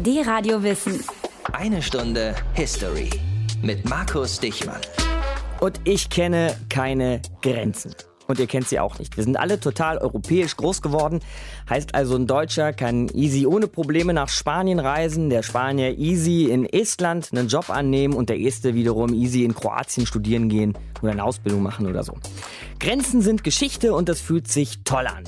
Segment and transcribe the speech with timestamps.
[0.00, 1.02] Die Radio Wissen.
[1.52, 3.10] Eine Stunde History
[3.62, 4.80] mit Markus Dichmann.
[5.58, 7.96] Und ich kenne keine Grenzen.
[8.28, 9.16] Und ihr kennt sie auch nicht.
[9.16, 11.18] Wir sind alle total europäisch groß geworden.
[11.68, 16.64] Heißt also, ein Deutscher kann easy ohne Probleme nach Spanien reisen, der Spanier easy in
[16.64, 21.24] Estland einen Job annehmen und der Este wiederum easy in Kroatien studieren gehen oder eine
[21.24, 22.14] Ausbildung machen oder so.
[22.78, 25.24] Grenzen sind Geschichte und das fühlt sich toll an.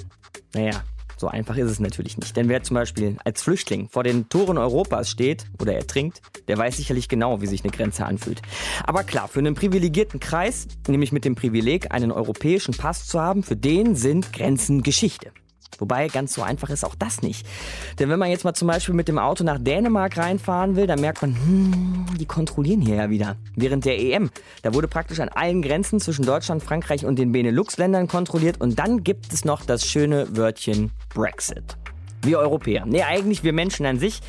[0.54, 0.84] Naja,
[1.20, 2.34] so einfach ist es natürlich nicht.
[2.36, 6.78] Denn wer zum Beispiel als Flüchtling vor den Toren Europas steht oder ertrinkt, der weiß
[6.78, 8.40] sicherlich genau, wie sich eine Grenze anfühlt.
[8.84, 13.42] Aber klar, für einen privilegierten Kreis, nämlich mit dem Privileg, einen europäischen Pass zu haben,
[13.42, 15.30] für den sind Grenzen Geschichte.
[15.78, 17.46] Wobei ganz so einfach ist auch das nicht.
[17.98, 21.00] Denn wenn man jetzt mal zum Beispiel mit dem Auto nach Dänemark reinfahren will, dann
[21.00, 23.36] merkt man, hm, die kontrollieren hier ja wieder.
[23.56, 24.30] Während der EM,
[24.62, 28.60] da wurde praktisch an allen Grenzen zwischen Deutschland, Frankreich und den Benelux-Ländern kontrolliert.
[28.60, 31.76] Und dann gibt es noch das schöne Wörtchen Brexit.
[32.22, 34.20] Wir Europäer, nee, eigentlich wir Menschen an sich,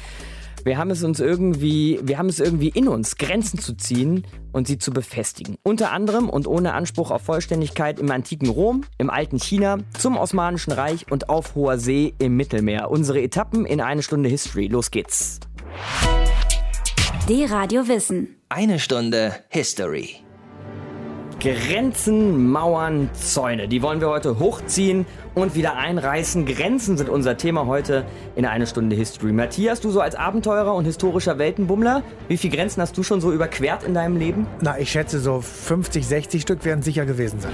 [0.63, 4.67] wir haben es uns irgendwie, wir haben es irgendwie in uns, Grenzen zu ziehen und
[4.67, 5.55] sie zu befestigen.
[5.63, 10.71] Unter anderem und ohne Anspruch auf Vollständigkeit im antiken Rom, im alten China, zum Osmanischen
[10.71, 12.89] Reich und auf hoher See im Mittelmeer.
[12.89, 14.67] Unsere Etappen in eine Stunde History.
[14.67, 15.39] Los geht's.
[17.29, 18.35] Die Radio Wissen.
[18.49, 20.15] Eine Stunde History.
[21.41, 23.67] Grenzen, Mauern, Zäune.
[23.67, 26.45] Die wollen wir heute hochziehen und wieder einreißen.
[26.45, 29.31] Grenzen sind unser Thema heute in eine Stunde History.
[29.31, 33.31] Matthias, du so als Abenteurer und historischer Weltenbummler, wie viele Grenzen hast du schon so
[33.31, 34.45] überquert in deinem Leben?
[34.61, 37.53] Na, ich schätze so 50, 60 Stück werden sicher gewesen sein.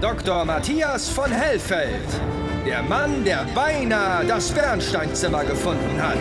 [0.00, 0.44] Dr.
[0.44, 2.02] Matthias von Hellfeld.
[2.66, 6.18] Der Mann, der beinahe das Bernsteinzimmer gefunden hat.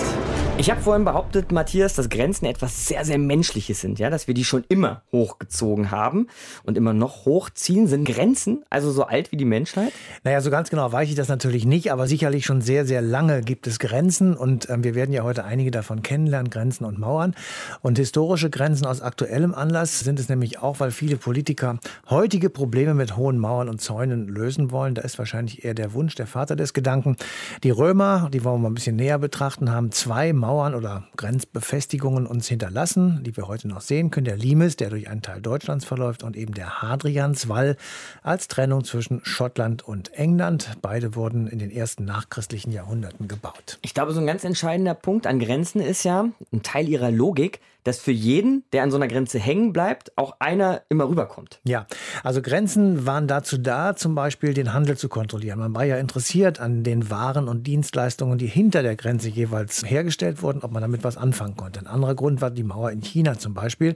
[0.58, 4.34] Ich habe vorhin behauptet, Matthias, dass Grenzen etwas sehr, sehr Menschliches sind, ja, dass wir
[4.34, 6.28] die schon immer hochgezogen haben
[6.64, 7.88] und immer noch hochziehen.
[7.88, 9.92] Sind Grenzen also so alt wie die Menschheit?
[10.24, 13.42] Naja, so ganz genau weiß ich das natürlich nicht, aber sicherlich schon sehr, sehr lange
[13.42, 17.36] gibt es Grenzen und äh, wir werden ja heute einige davon kennenlernen, Grenzen und Mauern.
[17.82, 21.80] Und historische Grenzen aus aktuellem Anlass sind es nämlich auch, weil viele Politiker
[22.10, 24.96] heutige Probleme mit hohen Mauern und Zäunen lösen wollen.
[24.96, 27.16] Da ist wahrscheinlich eher der Wunsch, der Vater des Gedanken.
[27.64, 32.28] Die Römer, die wollen wir mal ein bisschen näher betrachten, haben zwei Mauern oder Grenzbefestigungen
[32.28, 34.26] uns hinterlassen, die wir heute noch sehen können.
[34.26, 37.78] Der Limes, der durch einen Teil Deutschlands verläuft, und eben der Hadrianswall
[38.22, 40.72] als Trennung zwischen Schottland und England.
[40.82, 43.80] Beide wurden in den ersten nachchristlichen Jahrhunderten gebaut.
[43.82, 47.62] Ich glaube, so ein ganz entscheidender Punkt an Grenzen ist ja ein Teil ihrer Logik,
[47.86, 51.60] dass für jeden, der an so einer Grenze hängen bleibt, auch einer immer rüberkommt.
[51.66, 51.86] Ja,
[52.24, 55.60] also Grenzen waren dazu da, zum Beispiel den Handel zu kontrollieren.
[55.60, 60.42] Man war ja interessiert an den Waren und Dienstleistungen, die hinter der Grenze jeweils hergestellt
[60.42, 61.80] wurden, ob man damit was anfangen konnte.
[61.80, 63.96] Ein anderer Grund war die Mauer in China zum Beispiel,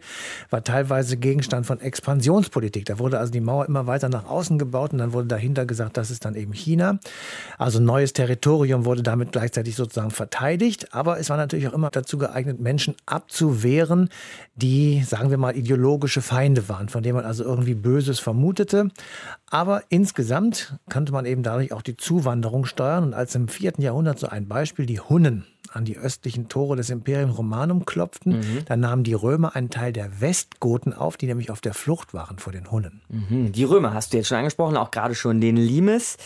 [0.52, 2.86] war teilweise Gegenstand von Expansionspolitik.
[2.86, 5.98] Da wurde also die Mauer immer weiter nach außen gebaut und dann wurde dahinter gesagt,
[5.98, 7.00] das ist dann eben China.
[7.58, 12.20] Also neues Territorium wurde damit gleichzeitig sozusagen verteidigt, aber es war natürlich auch immer dazu
[12.20, 14.10] geeignet, Menschen abzuwehren wären,
[14.56, 18.90] die, sagen wir mal, ideologische Feinde waren, von denen man also irgendwie Böses vermutete.
[19.50, 23.06] Aber insgesamt konnte man eben dadurch auch die Zuwanderung steuern.
[23.06, 26.90] Und als im vierten Jahrhundert so ein Beispiel die Hunnen an die östlichen Tore des
[26.90, 28.66] Imperium Romanum klopften, mhm.
[28.66, 32.40] dann nahmen die Römer einen Teil der Westgoten auf, die nämlich auf der Flucht waren
[32.40, 33.02] vor den Hunnen.
[33.10, 33.52] Mhm.
[33.52, 36.18] Die Römer hast du jetzt schon angesprochen, auch gerade schon den Limes.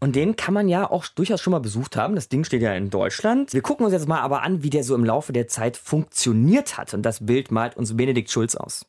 [0.00, 2.14] Und den kann man ja auch durchaus schon mal besucht haben.
[2.14, 3.52] Das Ding steht ja in Deutschland.
[3.52, 6.78] Wir gucken uns jetzt mal aber an, wie der so im Laufe der Zeit funktioniert
[6.78, 6.94] hat.
[6.94, 8.86] Und das Bild malt uns Benedikt Schulz aus.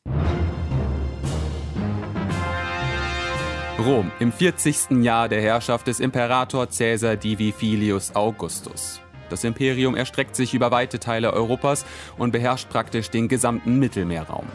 [3.84, 5.02] Rom im 40.
[5.02, 9.00] Jahr der Herrschaft des Imperator Caesar Divi Filius Augustus.
[9.30, 11.86] Das Imperium erstreckt sich über weite Teile Europas
[12.18, 14.46] und beherrscht praktisch den gesamten Mittelmeerraum.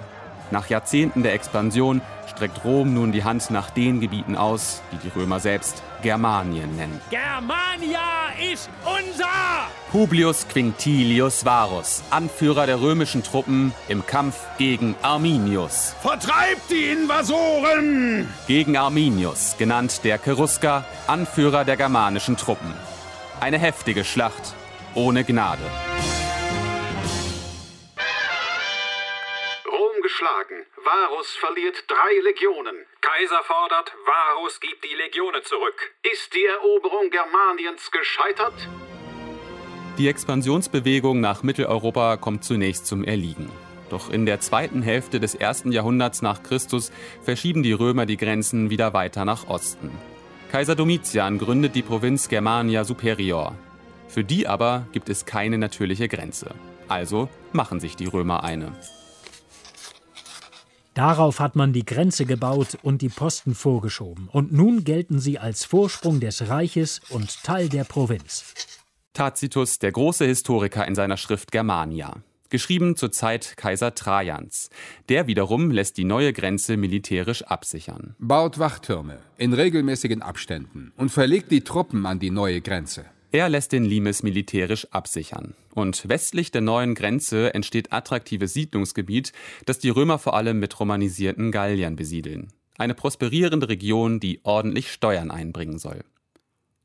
[0.52, 5.10] Nach Jahrzehnten der Expansion streckt Rom nun die Hand nach den Gebieten aus, die die
[5.18, 7.02] Römer selbst Germanien nennen.
[7.10, 9.26] Germania ist unser!
[9.92, 15.96] Publius Quinctilius Varus, Anführer der römischen Truppen im Kampf gegen Arminius.
[16.02, 18.28] Vertreibt die Invasoren!
[18.48, 22.74] Gegen Arminius, genannt der Cherusker, Anführer der germanischen Truppen.
[23.40, 24.54] Eine heftige Schlacht
[24.96, 25.62] ohne Gnade.
[29.66, 30.66] Rom geschlagen.
[30.84, 32.76] Varus verliert drei Legionen.
[33.02, 35.94] Kaiser fordert, Varus gibt die Legionen zurück.
[36.04, 38.54] Ist die Eroberung Germaniens gescheitert?
[39.98, 43.50] Die Expansionsbewegung nach Mitteleuropa kommt zunächst zum Erliegen.
[43.90, 46.92] Doch in der zweiten Hälfte des ersten Jahrhunderts nach Christus
[47.22, 49.92] verschieben die Römer die Grenzen wieder weiter nach Osten.
[50.52, 53.56] Kaiser Domitian gründet die Provinz Germania Superior.
[54.16, 56.56] Für die aber gibt es keine natürliche Grenze.
[56.88, 58.72] Also machen sich die Römer eine.
[60.94, 64.30] Darauf hat man die Grenze gebaut und die Posten vorgeschoben.
[64.32, 68.54] Und nun gelten sie als Vorsprung des Reiches und Teil der Provinz.
[69.12, 72.16] Tacitus, der große Historiker in seiner Schrift Germania.
[72.50, 74.70] Geschrieben zur Zeit Kaiser Trajans.
[75.10, 78.16] Der wiederum lässt die neue Grenze militärisch absichern.
[78.18, 83.04] Baut Wachtürme in regelmäßigen Abständen und verlegt die Truppen an die neue Grenze.
[83.36, 85.56] Er lässt den Limes militärisch absichern.
[85.74, 89.34] Und westlich der neuen Grenze entsteht attraktives Siedlungsgebiet,
[89.66, 92.54] das die Römer vor allem mit romanisierten Galliern besiedeln.
[92.78, 96.06] Eine prosperierende Region, die ordentlich Steuern einbringen soll.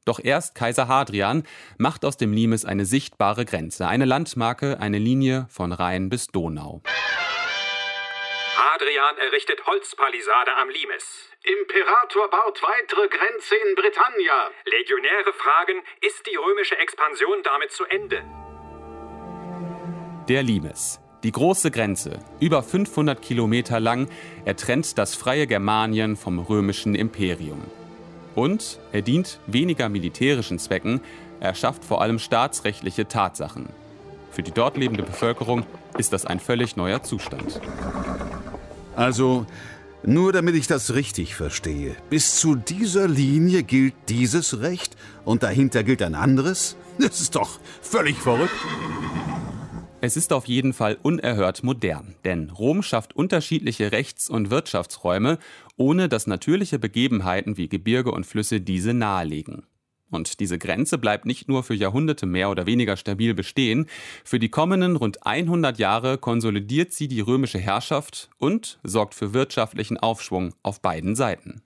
[0.04, 1.44] Doch erst Kaiser Hadrian
[1.78, 6.82] macht aus dem Limes eine sichtbare Grenze, eine Landmarke, eine Linie von Rhein bis Donau.
[8.60, 11.30] Hadrian errichtet Holzpalisade am Limes.
[11.44, 14.50] Imperator baut weitere Grenze in Britannia.
[14.66, 18.22] Legionäre fragen, ist die römische Expansion damit zu Ende?
[20.28, 21.00] Der Limes.
[21.22, 24.10] Die große Grenze, über 500 Kilometer lang,
[24.44, 27.62] er trennt das freie Germanien vom römischen Imperium.
[28.34, 31.00] Und er dient weniger militärischen Zwecken,
[31.40, 33.70] er schafft vor allem staatsrechtliche Tatsachen.
[34.30, 35.64] Für die dort lebende Bevölkerung
[35.96, 37.60] ist das ein völlig neuer Zustand.
[39.00, 39.46] Also,
[40.02, 44.94] nur damit ich das richtig verstehe, bis zu dieser Linie gilt dieses Recht
[45.24, 46.76] und dahinter gilt ein anderes?
[46.98, 48.52] Das ist doch völlig verrückt.
[50.02, 55.38] Es ist auf jeden Fall unerhört modern, denn Rom schafft unterschiedliche Rechts- und Wirtschaftsräume,
[55.78, 59.62] ohne dass natürliche Begebenheiten wie Gebirge und Flüsse diese nahelegen.
[60.10, 63.88] Und diese Grenze bleibt nicht nur für Jahrhunderte mehr oder weniger stabil bestehen,
[64.24, 69.98] für die kommenden rund 100 Jahre konsolidiert sie die römische Herrschaft und sorgt für wirtschaftlichen
[69.98, 71.62] Aufschwung auf beiden Seiten.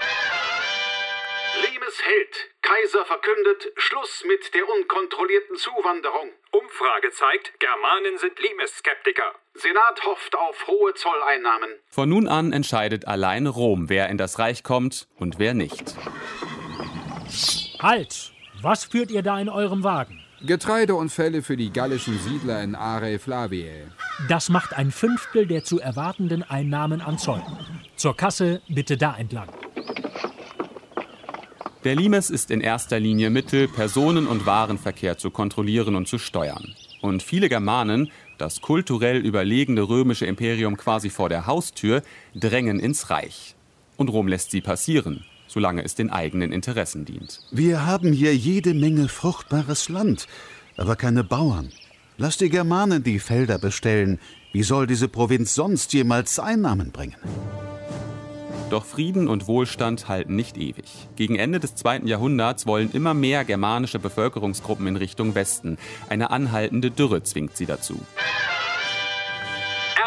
[1.63, 2.51] Limes hält.
[2.63, 6.31] Kaiser verkündet Schluss mit der unkontrollierten Zuwanderung.
[6.51, 9.35] Umfrage zeigt, Germanen sind Limes-Skeptiker.
[9.55, 11.71] Senat hofft auf hohe Zolleinnahmen.
[11.89, 15.95] Von nun an entscheidet allein Rom, wer in das Reich kommt und wer nicht.
[17.81, 18.34] Halt!
[18.65, 20.21] Was führt ihr da in eurem Wagen?
[20.41, 23.89] Getreideunfälle für die gallischen Siedler in Are Flaviae.
[24.27, 27.43] Das macht ein Fünftel der zu erwartenden Einnahmen an Zoll.
[27.97, 29.51] Zur Kasse bitte da entlang.
[31.85, 36.75] Der Limes ist in erster Linie Mittel, Personen- und Warenverkehr zu kontrollieren und zu steuern.
[37.03, 42.03] Und viele Germanen, das kulturell überlegene römische Imperium quasi vor der Haustür,
[42.35, 43.57] drängen ins Reich.
[43.99, 45.23] Und Rom lässt sie passieren,
[45.55, 47.41] solange es den eigenen Interessen dient.
[47.53, 50.27] Wir haben hier jede Menge fruchtbares Land,
[50.77, 51.73] aber keine Bauern.
[52.19, 54.19] Lass die Germanen die Felder bestellen.
[54.53, 57.17] Wie soll diese Provinz sonst jemals Einnahmen bringen?
[58.71, 60.87] Doch Frieden und Wohlstand halten nicht ewig.
[61.15, 65.79] Gegen Ende des zweiten Jahrhunderts wollen immer mehr germanische Bevölkerungsgruppen in Richtung Westen.
[66.09, 68.01] Eine anhaltende Dürre zwingt sie dazu.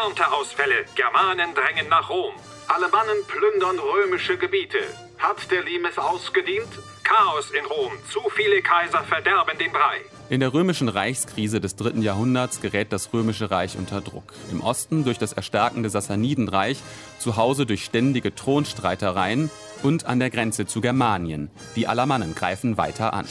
[0.02, 0.84] Ernteausfälle.
[0.94, 2.34] Germanen drängen nach Rom.
[2.68, 4.80] Alemannen plündern römische Gebiete.
[5.18, 6.68] Hat der Limes ausgedient?
[7.02, 7.92] Chaos in Rom.
[8.10, 9.98] Zu viele Kaiser verderben den Brei.
[10.30, 14.32] In der römischen Reichskrise des dritten Jahrhunderts gerät das römische Reich unter Druck.
[14.52, 16.78] Im Osten durch das erstarkende Sassanidenreich,
[17.18, 19.50] zu Hause durch ständige Thronstreitereien
[19.82, 21.50] und an der Grenze zu Germanien.
[21.76, 23.26] Die Alamannen greifen weiter an.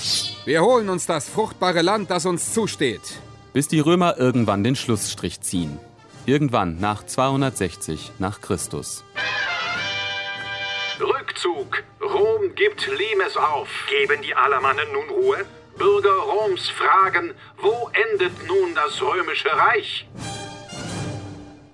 [0.45, 3.21] Wir holen uns das fruchtbare Land, das uns zusteht.
[3.53, 5.79] Bis die Römer irgendwann den Schlussstrich ziehen.
[6.25, 9.03] Irgendwann nach 260 nach Christus.
[11.37, 11.83] Rückzug.
[12.01, 13.69] Rom gibt Limes auf.
[13.89, 15.45] Geben die Alamannen nun Ruhe?
[15.77, 20.07] Bürger Roms fragen, wo endet nun das römische Reich?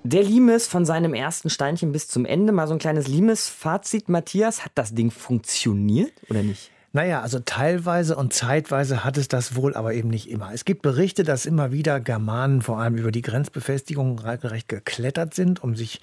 [0.03, 4.09] Der Limes von seinem ersten Steinchen bis zum Ende, mal so ein kleines Limes-Fazit.
[4.09, 6.72] Matthias, hat das Ding funktioniert oder nicht?
[6.95, 10.51] Naja, also teilweise und zeitweise hat es das wohl, aber eben nicht immer.
[10.53, 15.63] Es gibt Berichte, dass immer wieder Germanen vor allem über die Grenzbefestigung regelrecht geklettert sind,
[15.63, 16.01] um sich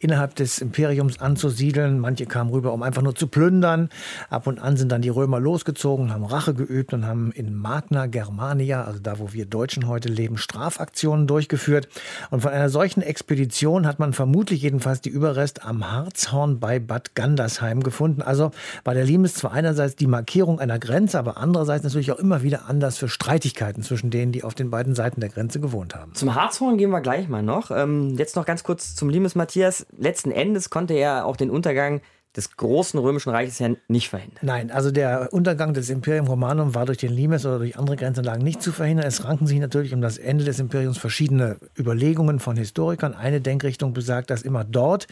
[0.00, 2.00] innerhalb des Imperiums anzusiedeln.
[2.00, 3.88] Manche kamen rüber, um einfach nur zu plündern.
[4.30, 8.06] Ab und an sind dann die Römer losgezogen, haben Rache geübt und haben in Magna
[8.06, 11.86] Germania, also da, wo wir Deutschen heute leben, Strafaktionen durchgeführt.
[12.30, 17.14] Und von einer solchen Expedition hat man vermutlich jedenfalls die Überreste am Harzhorn bei Bad
[17.14, 18.22] Gandersheim gefunden.
[18.22, 18.50] Also
[18.82, 22.42] war der Limes zwar einerseits die Markierung Markierung einer Grenze, aber andererseits natürlich auch immer
[22.42, 26.14] wieder Anlass für Streitigkeiten zwischen denen, die auf den beiden Seiten der Grenze gewohnt haben.
[26.14, 27.70] Zum Harzhorn gehen wir gleich mal noch.
[27.70, 29.86] Ähm, jetzt noch ganz kurz zum Limes Matthias.
[29.94, 32.00] Letzten Endes konnte er auch den Untergang
[32.34, 34.38] des großen römischen Reiches ja nicht verhindern.
[34.40, 38.42] Nein, also der Untergang des Imperium Romanum war durch den Limes oder durch andere Grenzanlagen
[38.42, 39.06] nicht zu verhindern.
[39.06, 43.14] Es ranken sich natürlich um das Ende des Imperiums verschiedene Überlegungen von Historikern.
[43.14, 45.08] Eine Denkrichtung besagt, dass immer dort,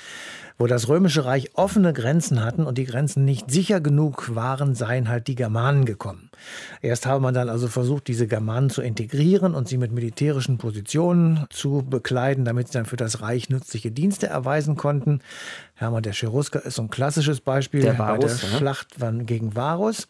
[0.60, 5.08] wo das römische Reich offene Grenzen hatten und die Grenzen nicht sicher genug waren, seien
[5.08, 6.30] halt die Germanen gekommen.
[6.82, 11.46] Erst habe man dann also versucht, diese Germanen zu integrieren und sie mit militärischen Positionen
[11.48, 15.20] zu bekleiden, damit sie dann für das Reich nützliche Dienste erweisen konnten.
[15.80, 18.58] Hermann der Cherusker ist so ein klassisches Beispiel Der bei Varus, der ja.
[18.58, 20.08] Schlacht gegen Varus.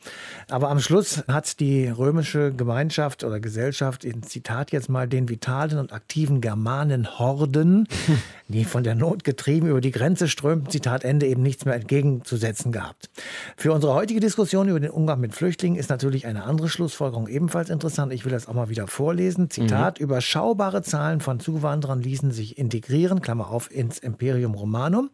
[0.49, 5.78] Aber am Schluss hat die römische Gemeinschaft oder Gesellschaft, in Zitat jetzt mal, den vitalen
[5.78, 7.87] und aktiven Germanen-Horden,
[8.50, 12.73] die von der Not getrieben über die Grenze strömten, Zitat Ende, eben nichts mehr entgegenzusetzen
[12.73, 13.11] gehabt.
[13.57, 17.71] Für unsere heutige Diskussion über den Umgang mit Flüchtlingen ist natürlich eine andere Schlussfolgerung ebenfalls
[17.71, 18.12] interessant.
[18.12, 19.50] Ich will das auch mal wieder vorlesen.
[19.50, 25.11] Zitat, überschaubare Zahlen von Zuwanderern ließen sich integrieren, Klammer auf, ins Imperium Romanum.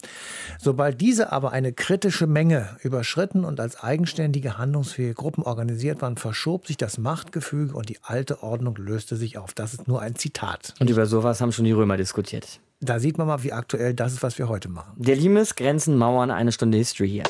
[0.58, 6.66] Sobald diese aber eine kritische Menge überschritten und als eigenständige, handlungsfähige Gruppen organisiert waren, verschob
[6.66, 9.54] sich das Machtgefüge und die alte Ordnung löste sich auf.
[9.54, 10.74] Das ist nur ein Zitat.
[10.80, 12.60] Und über sowas haben schon die Römer diskutiert.
[12.80, 14.92] Da sieht man mal, wie aktuell das ist, was wir heute machen.
[14.96, 17.22] Der Limes, Grenzen, Mauern, eine Stunde History hier.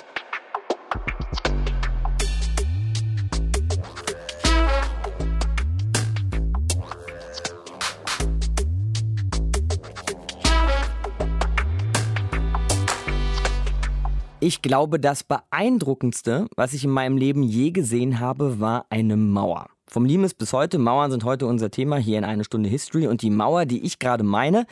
[14.41, 19.69] Ich glaube, das beeindruckendste, was ich in meinem Leben je gesehen habe, war eine Mauer.
[19.87, 23.07] Vom Limes bis heute, Mauern sind heute unser Thema hier in eine Stunde History.
[23.07, 24.67] Und die Mauer, die ich gerade meine,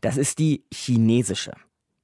[0.00, 1.52] das ist die chinesische.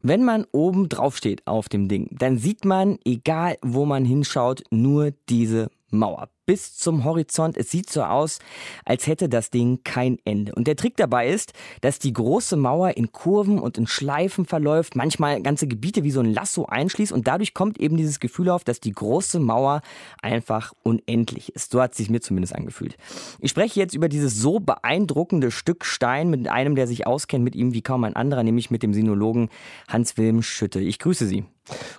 [0.01, 4.63] Wenn man oben drauf steht auf dem Ding, dann sieht man, egal wo man hinschaut,
[4.71, 6.29] nur diese Mauer.
[6.53, 7.57] Bis zum Horizont.
[7.57, 8.39] Es sieht so aus,
[8.85, 10.55] als hätte das Ding kein Ende.
[10.55, 14.95] Und der Trick dabei ist, dass die große Mauer in Kurven und in Schleifen verläuft,
[14.95, 17.11] manchmal ganze Gebiete wie so ein Lasso einschließt.
[17.11, 19.81] Und dadurch kommt eben dieses Gefühl auf, dass die große Mauer
[20.21, 21.73] einfach unendlich ist.
[21.73, 22.99] So hat es sich mir zumindest angefühlt.
[23.41, 27.57] Ich spreche jetzt über dieses so beeindruckende Stück Stein mit einem, der sich auskennt mit
[27.57, 29.49] ihm wie kaum ein anderer, nämlich mit dem Sinologen
[29.89, 30.81] Hans-Wilm Schütte.
[30.81, 31.47] Ich grüße Sie.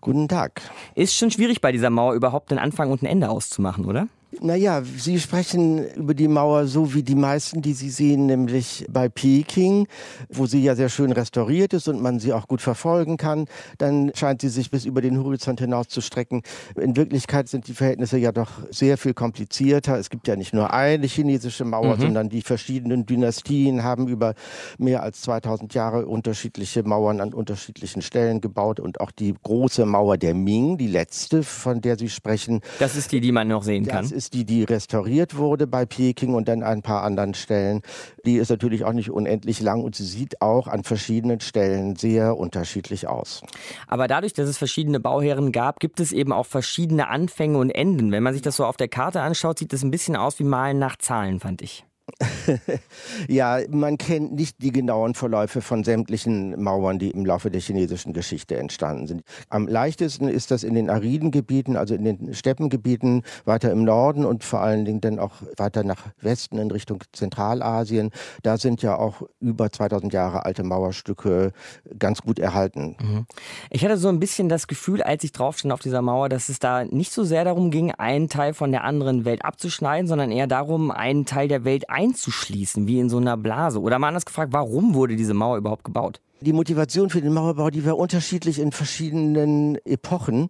[0.02, 0.62] Guten Tag.
[0.94, 4.08] Ist schon schwierig bei dieser Mauer überhaupt einen Anfang und ein Ende auszumachen, oder?
[4.42, 9.08] Naja, Sie sprechen über die Mauer so wie die meisten, die Sie sehen, nämlich bei
[9.10, 9.88] Peking,
[10.30, 13.46] wo sie ja sehr schön restauriert ist und man sie auch gut verfolgen kann.
[13.78, 16.42] Dann scheint sie sich bis über den Horizont hinaus zu strecken.
[16.80, 19.98] In Wirklichkeit sind die Verhältnisse ja doch sehr viel komplizierter.
[19.98, 22.02] Es gibt ja nicht nur eine chinesische Mauer, Mhm.
[22.02, 24.34] sondern die verschiedenen Dynastien haben über
[24.78, 30.18] mehr als 2000 Jahre unterschiedliche Mauern an unterschiedlichen Stellen gebaut und auch die große Mauer
[30.18, 33.86] der Ming, die letzte, von der Sie sprechen, Das ist die, die man noch sehen
[33.86, 34.04] kann.
[34.24, 37.82] Ist die, die restauriert wurde bei Peking und dann an ein paar anderen Stellen.
[38.26, 42.38] Die ist natürlich auch nicht unendlich lang und sie sieht auch an verschiedenen Stellen sehr
[42.38, 43.42] unterschiedlich aus.
[43.88, 48.12] Aber dadurch, dass es verschiedene Bauherren gab, gibt es eben auch verschiedene Anfänge und Enden.
[48.12, 50.46] Wenn man sich das so auf der Karte anschaut, sieht es ein bisschen aus wie
[50.46, 51.86] Malen nach Zahlen, fand ich.
[53.28, 58.14] Ja, man kennt nicht die genauen Verläufe von sämtlichen Mauern, die im Laufe der chinesischen
[58.14, 59.24] Geschichte entstanden sind.
[59.50, 64.26] Am leichtesten ist das in den ariden Gebieten, also in den Steppengebieten weiter im Norden
[64.26, 68.12] und vor allen Dingen dann auch weiter nach Westen in Richtung Zentralasien.
[68.42, 71.52] Da sind ja auch über 2000 Jahre alte Mauerstücke
[71.98, 73.26] ganz gut erhalten.
[73.70, 76.50] Ich hatte so ein bisschen das Gefühl, als ich drauf stand auf dieser Mauer, dass
[76.50, 80.32] es da nicht so sehr darum ging, einen Teil von der anderen Welt abzuschneiden, sondern
[80.32, 83.80] eher darum, einen Teil der Welt einzuschließen, wie in so einer Blase.
[83.80, 86.20] Oder mal anders gefragt, warum wurde diese Mauer überhaupt gebaut?
[86.44, 90.50] Die Motivation für den Mauerbau, die war unterschiedlich in verschiedenen Epochen.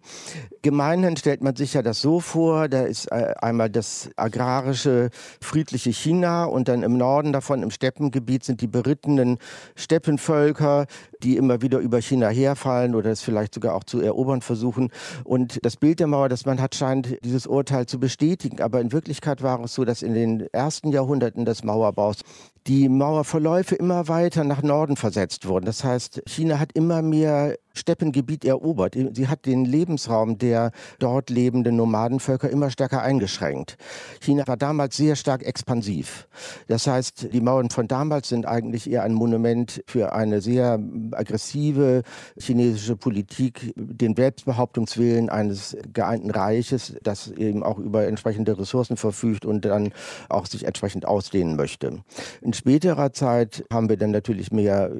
[0.60, 5.10] Gemeinhin stellt man sich ja das so vor, da ist äh, einmal das agrarische,
[5.40, 9.38] friedliche China und dann im Norden davon, im Steppengebiet, sind die berittenen
[9.76, 10.86] Steppenvölker,
[11.22, 14.90] die immer wieder über China herfallen oder es vielleicht sogar auch zu erobern versuchen.
[15.22, 18.60] Und das Bild der Mauer, das man hat, scheint dieses Urteil zu bestätigen.
[18.60, 22.22] Aber in Wirklichkeit war es so, dass in den ersten Jahrhunderten des Mauerbaus
[22.66, 25.66] die Mauerverläufe immer weiter nach Norden versetzt wurden.
[25.66, 28.96] Das heißt, China hat immer mehr Steppengebiet erobert.
[29.12, 33.76] Sie hat den Lebensraum der dort lebenden Nomadenvölker immer stärker eingeschränkt.
[34.20, 36.28] China war damals sehr stark expansiv.
[36.68, 40.78] Das heißt, die Mauern von damals sind eigentlich eher ein Monument für eine sehr
[41.12, 42.02] aggressive
[42.38, 49.64] chinesische Politik, den Selbstbehauptungswillen eines geeinten Reiches, das eben auch über entsprechende Ressourcen verfügt und
[49.64, 49.92] dann
[50.28, 52.02] auch sich entsprechend ausdehnen möchte.
[52.40, 54.90] In späterer Zeit haben wir dann natürlich mehr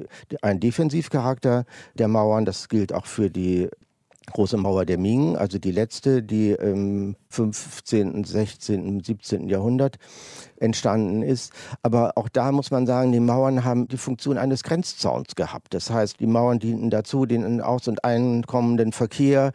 [0.42, 1.64] einen Defensivcharakter
[1.94, 2.44] der Mauern.
[2.44, 3.68] Das gilt auch für die
[4.32, 9.48] Große Mauer der Ming, also die letzte, die im 15., 16., 17.
[9.50, 9.98] Jahrhundert
[10.64, 11.52] entstanden ist.
[11.82, 15.74] Aber auch da muss man sagen, die Mauern haben die Funktion eines Grenzzauns gehabt.
[15.74, 19.52] Das heißt, die Mauern dienten dazu, den aus- und einkommenden Verkehr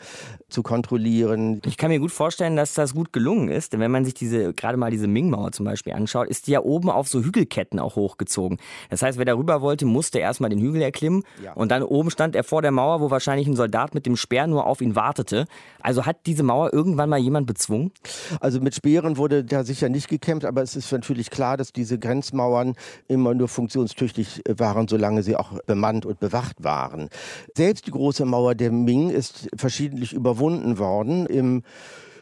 [0.49, 1.61] zu kontrollieren.
[1.65, 4.53] Ich kann mir gut vorstellen, dass das gut gelungen ist, denn wenn man sich diese,
[4.53, 7.95] gerade mal diese Ming-Mauer zum Beispiel anschaut, ist die ja oben auf so Hügelketten auch
[7.95, 8.57] hochgezogen.
[8.89, 11.53] Das heißt, wer darüber wollte, musste erstmal den Hügel erklimmen Ja.
[11.53, 14.47] und dann oben stand er vor der Mauer, wo wahrscheinlich ein Soldat mit dem Speer
[14.47, 15.45] nur auf ihn wartete.
[15.81, 17.91] Also hat diese Mauer irgendwann mal jemand bezwungen?
[18.39, 21.71] Also mit Speeren wurde da sicher nicht gekämpft, aber es ist für natürlich klar, dass
[21.71, 22.75] diese Grenzmauern
[23.07, 27.09] immer nur funktionstüchtig waren, solange sie auch bemannt und bewacht waren.
[27.55, 31.25] Selbst die große Mauer der Ming ist verschiedentlich überwunden worden.
[31.25, 31.63] Im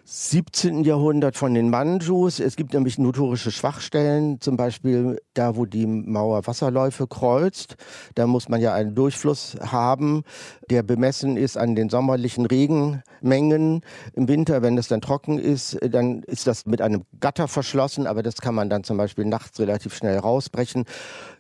[0.10, 0.86] 17.
[0.86, 2.40] Jahrhundert von den Manjus.
[2.40, 7.76] Es gibt nämlich notorische Schwachstellen, zum Beispiel da, wo die Mauer Wasserläufe kreuzt.
[8.16, 10.24] Da muss man ja einen Durchfluss haben,
[10.70, 13.82] der bemessen ist an den sommerlichen Regenmengen.
[14.14, 18.24] Im Winter, wenn es dann trocken ist, dann ist das mit einem Gatter verschlossen, aber
[18.24, 20.86] das kann man dann zum Beispiel nachts relativ schnell rausbrechen.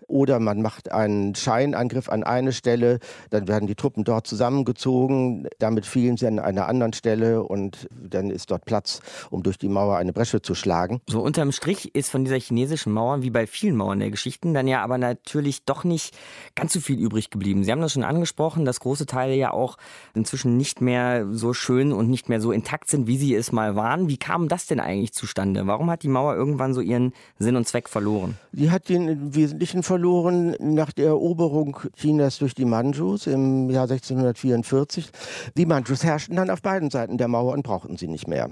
[0.07, 2.99] Oder man macht einen Scheinangriff an eine Stelle,
[3.29, 8.29] dann werden die Truppen dort zusammengezogen, damit fielen sie an einer anderen Stelle und dann
[8.29, 11.01] ist dort Platz, um durch die Mauer eine Bresche zu schlagen.
[11.07, 14.65] So unterm Strich ist von dieser chinesischen Mauer, wie bei vielen Mauern der Geschichten, dann
[14.67, 16.15] ja aber natürlich doch nicht
[16.55, 17.65] ganz so viel übrig geblieben.
[17.65, 19.77] Sie haben das schon angesprochen, dass große Teile ja auch
[20.13, 23.75] inzwischen nicht mehr so schön und nicht mehr so intakt sind, wie sie es mal
[23.75, 24.07] waren.
[24.07, 25.67] Wie kam das denn eigentlich zustande?
[25.67, 28.37] Warum hat die Mauer irgendwann so ihren Sinn und Zweck verloren?
[28.53, 33.89] Die hat den Wesentlichen verloren verloren nach der Eroberung Chinas durch die Manjus im Jahr
[33.89, 35.09] 1644.
[35.57, 38.47] Die Manjus herrschten dann auf beiden Seiten der Mauer und brauchten sie nicht mehr.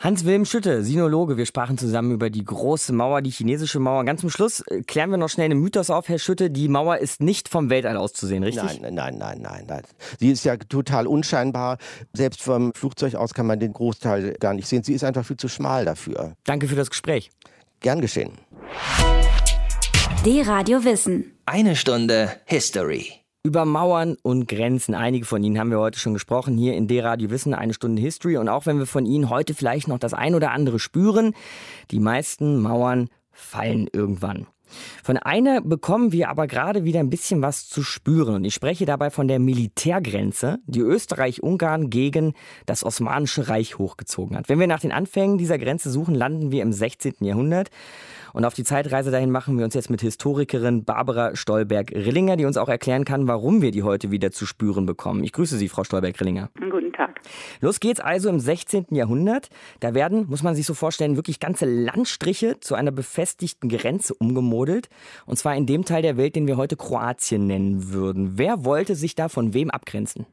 [0.00, 4.04] Hans-Wilhelm Schütte, Sinologe, wir sprachen zusammen über die große Mauer, die chinesische Mauer.
[4.04, 6.50] Ganz zum Schluss äh, klären wir noch schnell einen Mythos auf, Herr Schütte.
[6.50, 8.82] Die Mauer ist nicht vom Weltall aus zu sehen, richtig?
[8.82, 9.82] Nein, nein, nein, nein, nein.
[10.18, 11.78] Sie ist ja total unscheinbar.
[12.12, 14.82] Selbst vom Flugzeug aus kann man den Großteil gar nicht sehen.
[14.82, 16.34] Sie ist einfach viel zu schmal dafür.
[16.44, 17.30] Danke für das Gespräch.
[17.80, 18.32] Gern geschehen.
[20.26, 21.32] D-Radio Wissen.
[21.46, 23.10] Eine Stunde History.
[23.42, 24.94] Über Mauern und Grenzen.
[24.94, 26.58] Einige von Ihnen haben wir heute schon gesprochen.
[26.58, 28.36] Hier in D-Radio Wissen eine Stunde History.
[28.36, 31.32] Und auch wenn wir von Ihnen heute vielleicht noch das ein oder andere spüren,
[31.90, 34.46] die meisten Mauern fallen irgendwann.
[35.02, 38.34] Von einer bekommen wir aber gerade wieder ein bisschen was zu spüren.
[38.34, 42.34] Und ich spreche dabei von der Militärgrenze, die Österreich-Ungarn gegen
[42.66, 44.50] das Osmanische Reich hochgezogen hat.
[44.50, 47.14] Wenn wir nach den Anfängen dieser Grenze suchen, landen wir im 16.
[47.20, 47.70] Jahrhundert.
[48.32, 52.56] Und auf die Zeitreise dahin machen wir uns jetzt mit Historikerin Barbara Stolberg-Rillinger, die uns
[52.56, 55.24] auch erklären kann, warum wir die heute wieder zu spüren bekommen.
[55.24, 56.50] Ich grüße Sie, Frau Stolberg-Rillinger.
[56.70, 57.20] Guten Tag.
[57.60, 58.86] Los geht's also im 16.
[58.90, 59.48] Jahrhundert.
[59.80, 64.88] Da werden, muss man sich so vorstellen, wirklich ganze Landstriche zu einer befestigten Grenze umgemodelt.
[65.26, 68.32] Und zwar in dem Teil der Welt, den wir heute Kroatien nennen würden.
[68.36, 70.26] Wer wollte sich da von wem abgrenzen?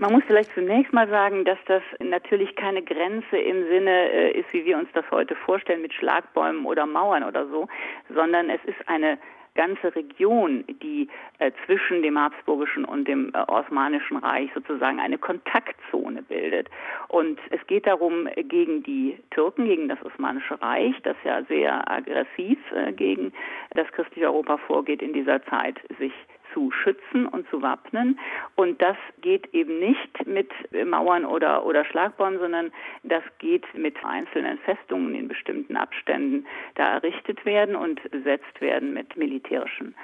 [0.00, 4.52] Man muss vielleicht zunächst mal sagen, dass das natürlich keine Grenze im Sinne äh, ist,
[4.52, 7.66] wie wir uns das heute vorstellen, mit Schlagbäumen oder Mauern oder so,
[8.08, 9.18] sondern es ist eine
[9.56, 11.08] ganze Region, die
[11.40, 16.70] äh, zwischen dem Habsburgischen und dem äh, Osmanischen Reich sozusagen eine Kontaktzone bildet.
[17.08, 22.58] Und es geht darum, gegen die Türken, gegen das Osmanische Reich, das ja sehr aggressiv
[22.72, 23.32] äh, gegen
[23.74, 26.12] das christliche Europa vorgeht in dieser Zeit, sich
[26.52, 28.18] zu schützen und zu wappnen.
[28.56, 30.50] Und das geht eben nicht mit
[30.86, 37.44] Mauern oder, oder Schlagbäumen, sondern das geht mit einzelnen Festungen in bestimmten Abständen da errichtet
[37.44, 39.94] werden und besetzt werden mit militärischen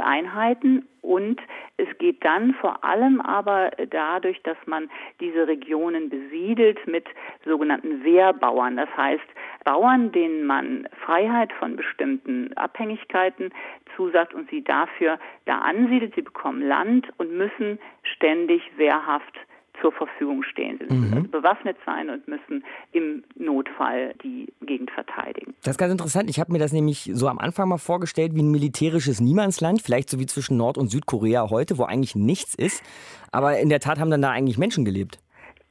[0.00, 0.86] Einheiten.
[1.00, 1.40] Und
[1.76, 4.88] es geht dann vor allem aber dadurch, dass man
[5.20, 7.06] diese Regionen besiedelt mit
[7.44, 8.76] sogenannten Wehrbauern.
[8.76, 9.24] Das heißt,
[9.64, 13.50] Bauern, denen man Freiheit von bestimmten Abhängigkeiten
[13.96, 16.14] zusagt und sie dafür da ansiedelt.
[16.14, 19.38] Sie bekommen Land und müssen ständig wehrhaft
[19.80, 20.78] zur Verfügung stehen.
[20.78, 21.16] Sie müssen mhm.
[21.16, 25.54] also bewaffnet sein und müssen im Notfall die Gegend verteidigen.
[25.62, 26.28] Das ist ganz interessant.
[26.28, 30.10] Ich habe mir das nämlich so am Anfang mal vorgestellt wie ein militärisches Niemandsland, vielleicht
[30.10, 32.82] so wie zwischen Nord- und Südkorea heute, wo eigentlich nichts ist.
[33.30, 35.21] Aber in der Tat haben dann da eigentlich Menschen gelebt.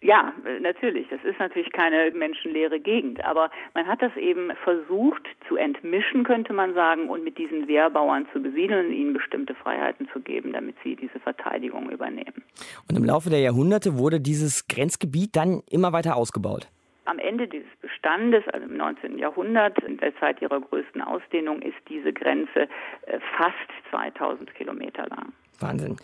[0.03, 1.07] Ja, natürlich.
[1.09, 3.23] Das ist natürlich keine menschenleere Gegend.
[3.23, 8.27] Aber man hat das eben versucht zu entmischen, könnte man sagen, und mit diesen Wehrbauern
[8.33, 12.43] zu besiedeln, ihnen bestimmte Freiheiten zu geben, damit sie diese Verteidigung übernehmen.
[12.89, 16.67] Und im Laufe der Jahrhunderte wurde dieses Grenzgebiet dann immer weiter ausgebaut.
[17.05, 19.19] Am Ende dieses Bestandes, also im 19.
[19.19, 22.67] Jahrhundert, in der Zeit ihrer größten Ausdehnung, ist diese Grenze
[23.05, 23.55] äh, fast
[23.91, 25.33] 2000 Kilometer lang.
[25.61, 25.97] Wahnsinn.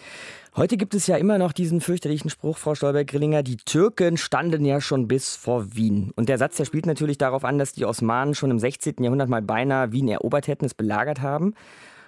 [0.55, 4.81] Heute gibt es ja immer noch diesen fürchterlichen Spruch, Frau Stolberg-Grillinger, die Türken standen ja
[4.81, 6.11] schon bis vor Wien.
[6.15, 8.95] Und der Satz, der spielt natürlich darauf an, dass die Osmanen schon im 16.
[8.99, 11.53] Jahrhundert mal beinahe Wien erobert hätten, es belagert haben.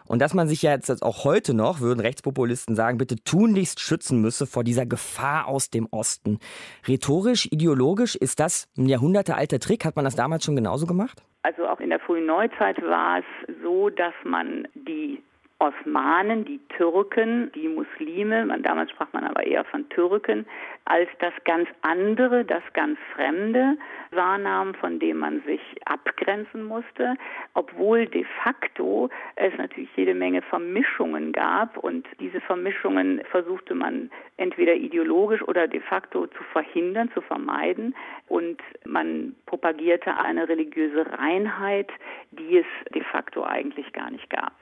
[0.08, 4.20] Und dass man sich ja jetzt auch heute noch, würden Rechtspopulisten sagen, bitte tunlichst schützen
[4.20, 6.40] müsse vor dieser Gefahr aus dem Osten.
[6.88, 9.86] Rhetorisch, ideologisch, ist das ein jahrhundertealter Trick?
[9.86, 11.22] Hat man das damals schon genauso gemacht?
[11.44, 15.22] Also auch in der frühen Neuzeit war es so, dass man die
[15.62, 20.46] Osmanen, die Türken, die Muslime, man, damals sprach man aber eher von Türken,
[20.86, 23.78] als das ganz andere, das ganz Fremde
[24.12, 27.16] wahrnahmen, von dem man sich abgrenzen musste,
[27.56, 34.76] obwohl de facto es natürlich jede Menge Vermischungen gab und diese Vermischungen versuchte man entweder
[34.76, 37.94] ideologisch oder de facto zu verhindern, zu vermeiden
[38.30, 41.92] und man propagierte eine religiöse Reinheit,
[42.32, 44.54] die es de facto eigentlich gar nicht gab.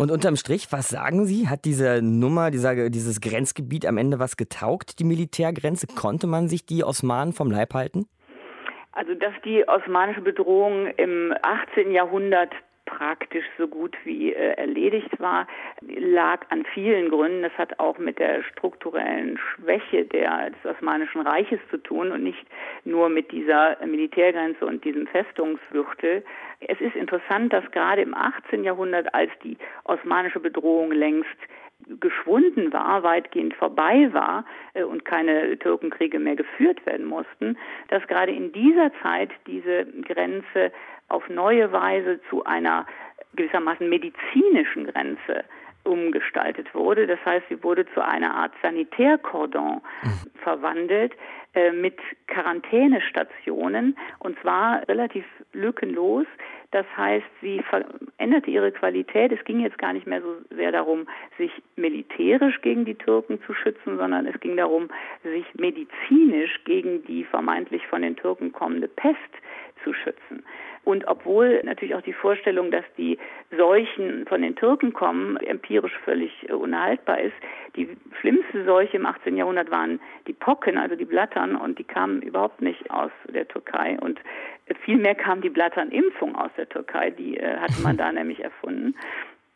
[0.00, 1.48] Und unterm Strich, was sagen Sie?
[1.48, 5.88] Hat diese Nummer, dieser, dieses Grenzgebiet am Ende was getaugt, die Militärgrenze?
[5.88, 8.06] Konnte man sich die Osmanen vom Leib halten?
[8.92, 11.90] Also, dass die osmanische Bedrohung im 18.
[11.90, 12.52] Jahrhundert
[12.88, 15.46] praktisch so gut wie äh, erledigt war,
[15.82, 17.42] lag an vielen Gründen.
[17.42, 22.46] Das hat auch mit der strukturellen Schwäche der, des Osmanischen Reiches zu tun und nicht
[22.84, 26.24] nur mit dieser Militärgrenze und diesem Festungsgürtel.
[26.60, 28.64] Es ist interessant, dass gerade im 18.
[28.64, 31.38] Jahrhundert, als die osmanische Bedrohung längst
[32.00, 37.56] geschwunden war, weitgehend vorbei war äh, und keine Türkenkriege mehr geführt werden mussten,
[37.88, 40.72] dass gerade in dieser Zeit diese Grenze
[41.08, 42.86] auf neue Weise zu einer
[43.34, 45.44] gewissermaßen medizinischen Grenze
[45.84, 47.06] umgestaltet wurde.
[47.06, 50.30] Das heißt, sie wurde zu einer Art Sanitärkordon mhm.
[50.42, 51.14] verwandelt
[51.54, 56.26] äh, mit Quarantänestationen und zwar relativ lückenlos.
[56.70, 59.32] Das heißt, sie veränderte ihre Qualität.
[59.32, 63.54] Es ging jetzt gar nicht mehr so sehr darum, sich militärisch gegen die Türken zu
[63.54, 64.90] schützen, sondern es ging darum,
[65.22, 69.16] sich medizinisch gegen die vermeintlich von den Türken kommende Pest
[69.82, 70.44] zu schützen.
[70.88, 73.18] Und obwohl natürlich auch die Vorstellung, dass die
[73.54, 77.34] Seuchen von den Türken kommen, empirisch völlig äh, unhaltbar ist,
[77.76, 77.88] die
[78.20, 79.36] schlimmste Seuche im 18.
[79.36, 83.98] Jahrhundert waren die Pocken, also die Blattern, und die kamen überhaupt nicht aus der Türkei.
[84.00, 84.18] Und
[84.84, 88.94] vielmehr kam die Blatternimpfung aus der Türkei, die äh, hatte man da nämlich erfunden.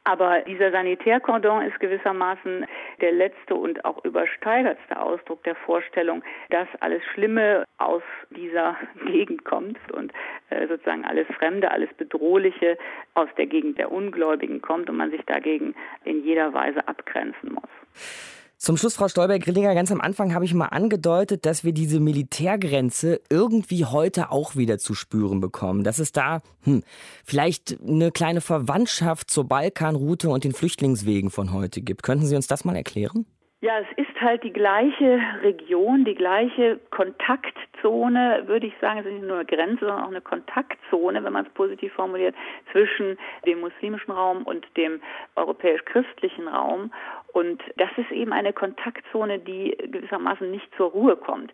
[0.04, 2.66] Aber dieser Sanitärkordon ist gewissermaßen
[3.00, 9.78] der letzte und auch übersteigertste Ausdruck der Vorstellung, dass alles Schlimme aus dieser Gegend kommt
[9.92, 10.12] und
[10.50, 12.76] äh, sozusagen alles Fremde, alles Bedrohliche
[13.14, 18.41] aus der Gegend der Ungläubigen kommt und man sich dagegen in jeder Weise abgrenzen muss.
[18.62, 23.20] Zum Schluss, Frau Stolberg-Grillinger, ganz am Anfang habe ich mal angedeutet, dass wir diese Militärgrenze
[23.28, 25.82] irgendwie heute auch wieder zu spüren bekommen.
[25.82, 26.84] Dass es da hm,
[27.24, 32.04] vielleicht eine kleine Verwandtschaft zur Balkanroute und den Flüchtlingswegen von heute gibt.
[32.04, 33.26] Könnten Sie uns das mal erklären?
[33.62, 39.12] Ja, es ist halt die gleiche Region, die gleiche Kontaktzone, würde ich sagen, es ist
[39.12, 42.34] nicht nur eine Grenze, sondern auch eine Kontaktzone, wenn man es positiv formuliert,
[42.72, 45.00] zwischen dem muslimischen Raum und dem
[45.36, 46.92] europäisch-christlichen Raum.
[47.32, 51.52] Und das ist eben eine Kontaktzone, die gewissermaßen nicht zur Ruhe kommt.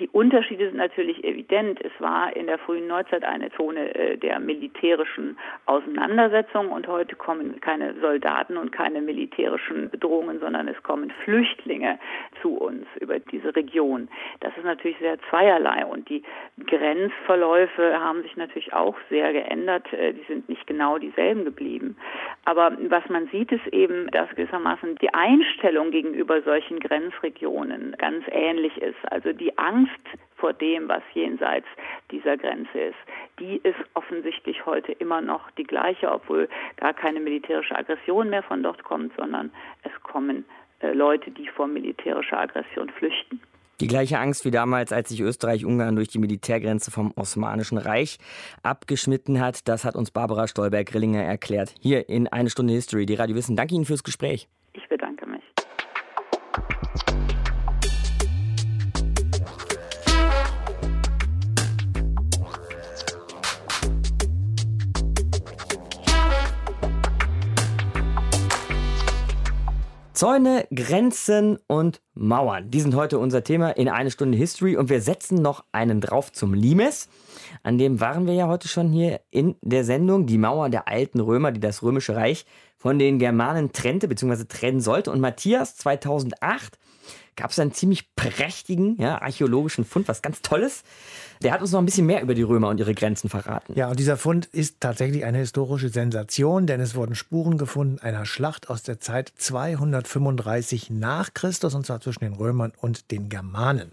[0.00, 1.78] Die Unterschiede sind natürlich evident.
[1.84, 7.60] Es war in der frühen Neuzeit eine Zone äh, der militärischen Auseinandersetzung und heute kommen
[7.60, 11.98] keine Soldaten und keine militärischen Bedrohungen, sondern es kommen Flüchtlinge
[12.40, 14.08] zu uns über diese Region.
[14.40, 16.22] Das ist natürlich sehr zweierlei und die
[16.66, 19.92] Grenzverläufe haben sich natürlich auch sehr geändert.
[19.92, 21.98] Äh, die sind nicht genau dieselben geblieben.
[22.46, 28.80] Aber was man sieht, ist eben, dass gewissermaßen die Einstellung gegenüber solchen Grenzregionen ganz ähnlich
[28.80, 28.96] ist.
[29.10, 31.66] Also die Angst Angst vor dem, was jenseits
[32.10, 32.96] dieser Grenze ist,
[33.38, 38.62] die ist offensichtlich heute immer noch die gleiche, obwohl gar keine militärische Aggression mehr von
[38.62, 39.52] dort kommt, sondern
[39.84, 40.44] es kommen
[40.80, 43.40] äh, Leute, die vor militärischer Aggression flüchten.
[43.80, 48.18] Die gleiche Angst wie damals, als sich Österreich-Ungarn durch die Militärgrenze vom Osmanischen Reich
[48.62, 51.74] abgeschnitten hat, das hat uns Barbara Stolberg-Grillinger erklärt.
[51.80, 53.56] Hier in Eine Stunde History, die Radio Wissen.
[53.56, 54.48] Danke Ihnen fürs Gespräch.
[54.74, 55.42] Ich bedanke mich.
[70.22, 72.70] Zäune, Grenzen und Mauern.
[72.70, 76.30] Die sind heute unser Thema in eine Stunde History und wir setzen noch einen drauf
[76.30, 77.08] zum Limes.
[77.64, 80.26] An dem waren wir ja heute schon hier in der Sendung.
[80.26, 82.46] Die Mauer der alten Römer, die das Römische Reich
[82.78, 84.44] von den Germanen trennte bzw.
[84.44, 85.10] trennen sollte.
[85.10, 86.78] Und Matthias 2008
[87.34, 90.84] gab es einen ziemlich prächtigen ja, archäologischen Fund, was ganz Tolles.
[91.42, 93.72] Der hat uns noch ein bisschen mehr über die Römer und ihre Grenzen verraten.
[93.74, 98.24] Ja, und dieser Fund ist tatsächlich eine historische Sensation, denn es wurden Spuren gefunden einer
[98.26, 103.90] Schlacht aus der Zeit 235 nach Christus, und zwar zwischen den Römern und den Germanen.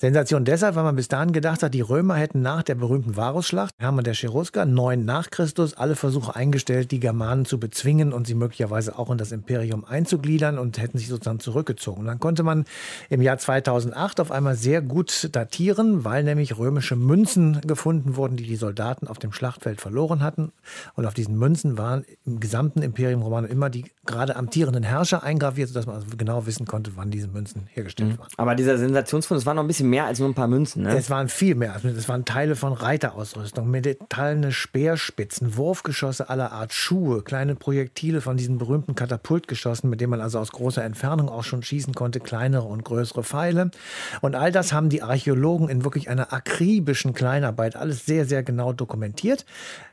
[0.00, 3.74] Sensation deshalb, weil man bis dahin gedacht hat, die Römer hätten nach der berühmten Varusschlacht,
[3.78, 8.34] Hermann der Cherusker, 9 nach Christus, alle Versuche eingestellt, die Germanen zu bezwingen und sie
[8.34, 12.02] möglicherweise auch in das Imperium einzugliedern und hätten sich sozusagen zurückgezogen.
[12.02, 12.66] Und dann konnte man
[13.10, 18.44] im Jahr 2008 auf einmal sehr gut datieren, weil nämlich römische Münzen gefunden wurden, die
[18.44, 20.52] die Soldaten auf dem Schlachtfeld verloren hatten.
[20.94, 25.68] Und auf diesen Münzen waren im gesamten Imperium Romanum immer die gerade amtierenden Herrscher eingraviert,
[25.68, 28.28] sodass man also genau wissen konnte, wann diese Münzen hergestellt waren.
[28.36, 30.96] Aber dieser Sensationsfund, es waren noch ein bisschen mehr als nur ein paar Münzen, ne?
[30.96, 31.80] Es waren viel mehr.
[31.84, 38.58] Es waren Teile von Reiterausrüstung, metallene Speerspitzen, Wurfgeschosse aller Art, Schuhe, kleine Projektile von diesen
[38.58, 42.84] berühmten Katapultgeschossen, mit denen man also aus großer Entfernung auch schon schießen konnte, kleinere und
[42.84, 43.70] größere Pfeile.
[44.20, 46.32] Und all das haben die Archäologen in wirklich einer
[46.74, 49.46] akribischen Kleinarbeit alles sehr, sehr genau dokumentiert.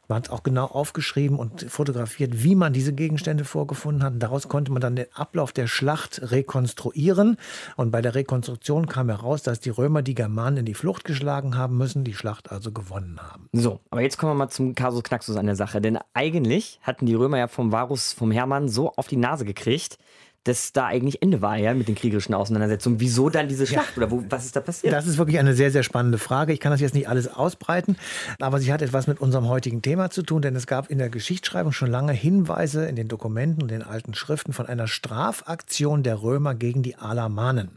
[0.07, 4.13] Man hat auch genau aufgeschrieben und fotografiert, wie man diese Gegenstände vorgefunden hat.
[4.17, 7.37] Daraus konnte man dann den Ablauf der Schlacht rekonstruieren.
[7.77, 11.55] Und bei der Rekonstruktion kam heraus, dass die Römer die Germanen in die Flucht geschlagen
[11.55, 13.47] haben müssen, die Schlacht also gewonnen haben.
[13.53, 15.79] So, aber jetzt kommen wir mal zum Kasus Knaxus an der Sache.
[15.79, 19.97] Denn eigentlich hatten die Römer ja vom Varus, vom Hermann so auf die Nase gekriegt,
[20.43, 22.99] dass da eigentlich Ende war, ja, mit den kriegerischen Auseinandersetzungen.
[22.99, 24.91] Wieso dann diese Schlacht oder wo, was ist da passiert?
[24.91, 26.51] Das ist wirklich eine sehr, sehr spannende Frage.
[26.51, 27.95] Ich kann das jetzt nicht alles ausbreiten,
[28.39, 31.09] aber sie hat etwas mit unserem heutigen Thema zu tun, denn es gab in der
[31.09, 36.23] Geschichtsschreibung schon lange Hinweise in den Dokumenten und den alten Schriften von einer Strafaktion der
[36.23, 37.69] Römer gegen die Alamanen.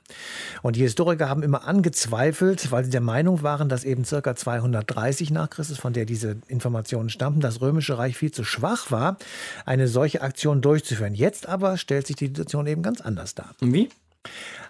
[0.63, 5.31] Und die Historiker haben immer angezweifelt, weil sie der Meinung waren, dass eben circa 230
[5.31, 9.19] nach Christus, von der diese Informationen stammten, das römische Reich viel zu schwach war,
[9.67, 11.15] eine solche Aktion durchzuführen.
[11.15, 13.55] Jetzt aber stellt sich die Situation eben ganz anders dar.
[13.61, 13.89] Wie?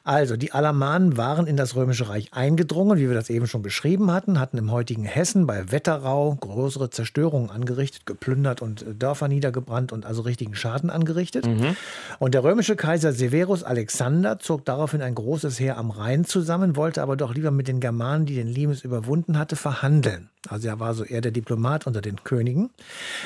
[0.07, 4.13] Also, die Alamanen waren in das Römische Reich eingedrungen, wie wir das eben schon beschrieben
[4.13, 9.93] hatten, hatten im heutigen Hessen bei Wetterau größere Zerstörungen angerichtet, geplündert und äh, Dörfer niedergebrannt
[9.93, 11.47] und also richtigen Schaden angerichtet.
[11.47, 11.75] Mhm.
[12.19, 17.01] Und der römische Kaiser Severus Alexander zog daraufhin ein großes Heer am Rhein zusammen, wollte
[17.01, 20.29] aber doch lieber mit den Germanen, die den Limes überwunden hatte, verhandeln.
[20.49, 22.71] Also er war so eher der Diplomat unter den Königen.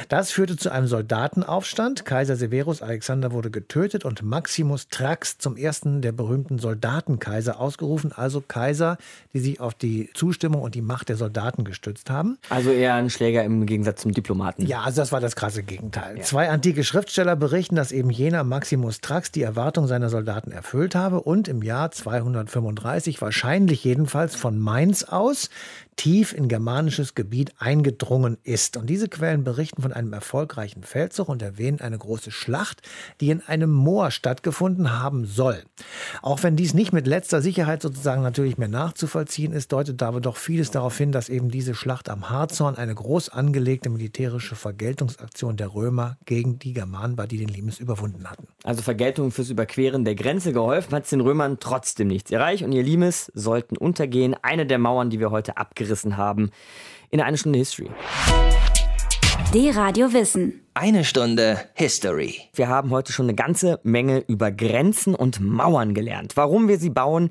[0.08, 2.04] Das führte zu einem Soldatenaufstand.
[2.04, 8.42] Kaiser Severus Alexander wurde getötet und Maximus Thrax zum ersten der berühmten Soldatenkaiser ausgerufen, also
[8.46, 8.98] Kaiser,
[9.32, 12.38] die sich auf die Zustimmung und die Macht der Soldaten gestützt haben.
[12.50, 14.66] Also eher ein Schläger im Gegensatz zum Diplomaten.
[14.66, 16.18] Ja, also das war das krasse Gegenteil.
[16.18, 16.22] Ja.
[16.22, 21.20] Zwei antike Schriftsteller berichten, dass eben jener Maximus Thrax die Erwartung seiner Soldaten erfüllt habe
[21.20, 25.48] und im Jahr 235, wahrscheinlich jedenfalls von Mainz aus,
[25.98, 28.76] tief in germanisches Gebiet eingedrungen ist.
[28.76, 32.82] Und diese Quellen berichten von einem erfolgreichen Feldzug und erwähnen eine große Schlacht,
[33.20, 35.64] die in einem Moor stattgefunden haben soll.
[36.22, 40.36] Auch wenn dies nicht mit letzter Sicherheit sozusagen natürlich mehr nachzuvollziehen ist, deutet aber doch
[40.36, 45.74] vieles darauf hin, dass eben diese Schlacht am Harzhorn eine groß angelegte militärische Vergeltungsaktion der
[45.74, 48.46] Römer gegen die Germanen war, die den Limes überwunden hatten.
[48.62, 52.70] Also Vergeltung fürs Überqueren der Grenze geholfen hat es den Römern trotzdem nichts erreicht und
[52.70, 54.36] ihr Limes sollten untergehen.
[54.42, 56.50] Eine der Mauern, die wir heute abgerissen gerissen haben.
[57.10, 57.90] In einer Stunde History.
[59.54, 60.60] D-Radio Wissen.
[60.74, 62.34] Eine Stunde History.
[62.54, 66.36] Wir haben heute schon eine ganze Menge über Grenzen und Mauern gelernt.
[66.36, 67.30] Warum wir sie bauen,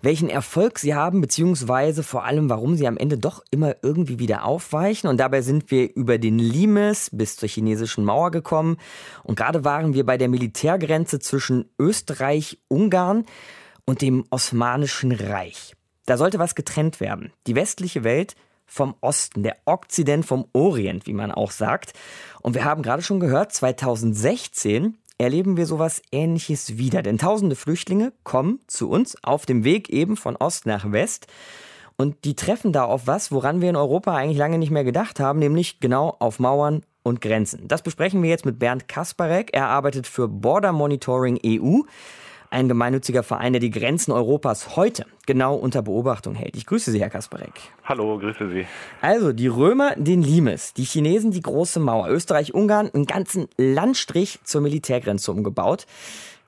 [0.00, 4.44] welchen Erfolg sie haben, beziehungsweise vor allem, warum sie am Ende doch immer irgendwie wieder
[4.44, 5.10] aufweichen.
[5.10, 8.76] Und dabei sind wir über den Limes bis zur chinesischen Mauer gekommen.
[9.24, 13.24] Und gerade waren wir bei der Militärgrenze zwischen Österreich, Ungarn
[13.84, 15.74] und dem Osmanischen Reich.
[16.08, 17.32] Da sollte was getrennt werden.
[17.46, 21.92] Die westliche Welt vom Osten, der Okzident vom Orient, wie man auch sagt.
[22.40, 27.02] Und wir haben gerade schon gehört, 2016 erleben wir sowas ähnliches wieder.
[27.02, 31.26] Denn tausende Flüchtlinge kommen zu uns auf dem Weg eben von Ost nach West.
[31.98, 35.20] Und die treffen da auf was, woran wir in Europa eigentlich lange nicht mehr gedacht
[35.20, 37.68] haben, nämlich genau auf Mauern und Grenzen.
[37.68, 39.50] Das besprechen wir jetzt mit Bernd Kasparek.
[39.52, 41.80] Er arbeitet für Border Monitoring EU
[42.50, 46.56] ein gemeinnütziger Verein, der die Grenzen Europas heute genau unter Beobachtung hält.
[46.56, 47.52] Ich grüße Sie, Herr Kasparek.
[47.84, 48.66] Hallo, grüße Sie.
[49.00, 54.40] Also, die Römer den Limes, die Chinesen die große Mauer, Österreich, Ungarn einen ganzen Landstrich
[54.44, 55.86] zur Militärgrenze umgebaut.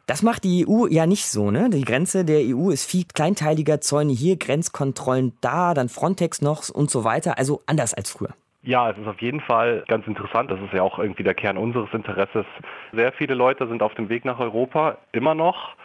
[0.06, 1.70] Das macht die EU ja nicht so, ne?
[1.70, 6.90] Die Grenze der EU ist viel kleinteiliger, Zäune hier, Grenzkontrollen da, dann Frontex noch und
[6.90, 7.38] so weiter.
[7.38, 8.34] Also anders als früher.
[8.62, 10.50] Ja, es ist auf jeden Fall ganz interessant.
[10.50, 12.44] Das ist ja auch irgendwie der Kern unseres Interesses.
[12.92, 15.76] Sehr viele Leute sind auf dem Weg nach Europa, immer noch.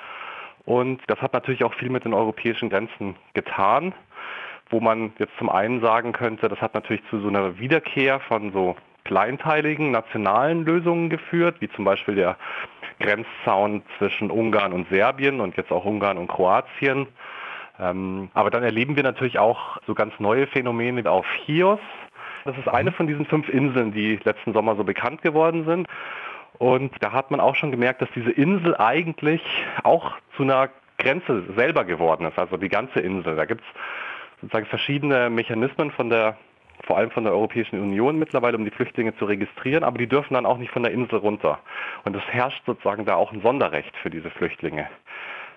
[0.65, 3.93] Und das hat natürlich auch viel mit den europäischen Grenzen getan,
[4.69, 8.51] wo man jetzt zum einen sagen könnte, das hat natürlich zu so einer Wiederkehr von
[8.51, 12.37] so kleinteiligen nationalen Lösungen geführt, wie zum Beispiel der
[12.99, 17.07] Grenzzaun zwischen Ungarn und Serbien und jetzt auch Ungarn und Kroatien.
[17.79, 21.79] Ähm, aber dann erleben wir natürlich auch so ganz neue Phänomene auf Chios.
[22.45, 25.87] Das ist eine von diesen fünf Inseln, die letzten Sommer so bekannt geworden sind.
[26.57, 29.41] Und da hat man auch schon gemerkt, dass diese Insel eigentlich
[29.83, 33.35] auch zu einer Grenze selber geworden ist, also die ganze Insel.
[33.35, 33.67] Da gibt es
[34.41, 36.37] sozusagen verschiedene Mechanismen von der,
[36.85, 40.33] vor allem von der Europäischen Union mittlerweile, um die Flüchtlinge zu registrieren, aber die dürfen
[40.33, 41.59] dann auch nicht von der Insel runter.
[42.03, 44.87] Und es herrscht sozusagen da auch ein Sonderrecht für diese Flüchtlinge.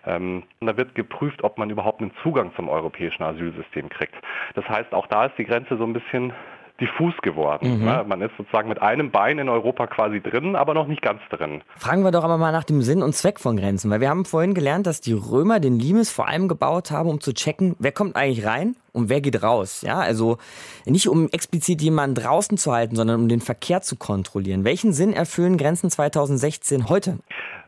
[0.06, 4.14] Ähm, da wird geprüft, ob man überhaupt einen Zugang zum europäischen Asylsystem kriegt.
[4.54, 6.32] Das heißt, auch da ist die Grenze so ein bisschen
[6.80, 7.80] diffus geworden.
[7.80, 7.84] Mhm.
[7.84, 8.04] Ne?
[8.06, 11.62] Man ist sozusagen mit einem Bein in Europa quasi drin, aber noch nicht ganz drin.
[11.76, 14.24] Fragen wir doch aber mal nach dem Sinn und Zweck von Grenzen, weil wir haben
[14.24, 17.92] vorhin gelernt, dass die Römer den Limes vor allem gebaut haben, um zu checken, wer
[17.92, 19.82] kommt eigentlich rein und wer geht raus.
[19.82, 20.38] Ja, also
[20.86, 24.64] nicht um explizit jemanden draußen zu halten, sondern um den Verkehr zu kontrollieren.
[24.64, 27.18] Welchen Sinn erfüllen Grenzen 2016 heute?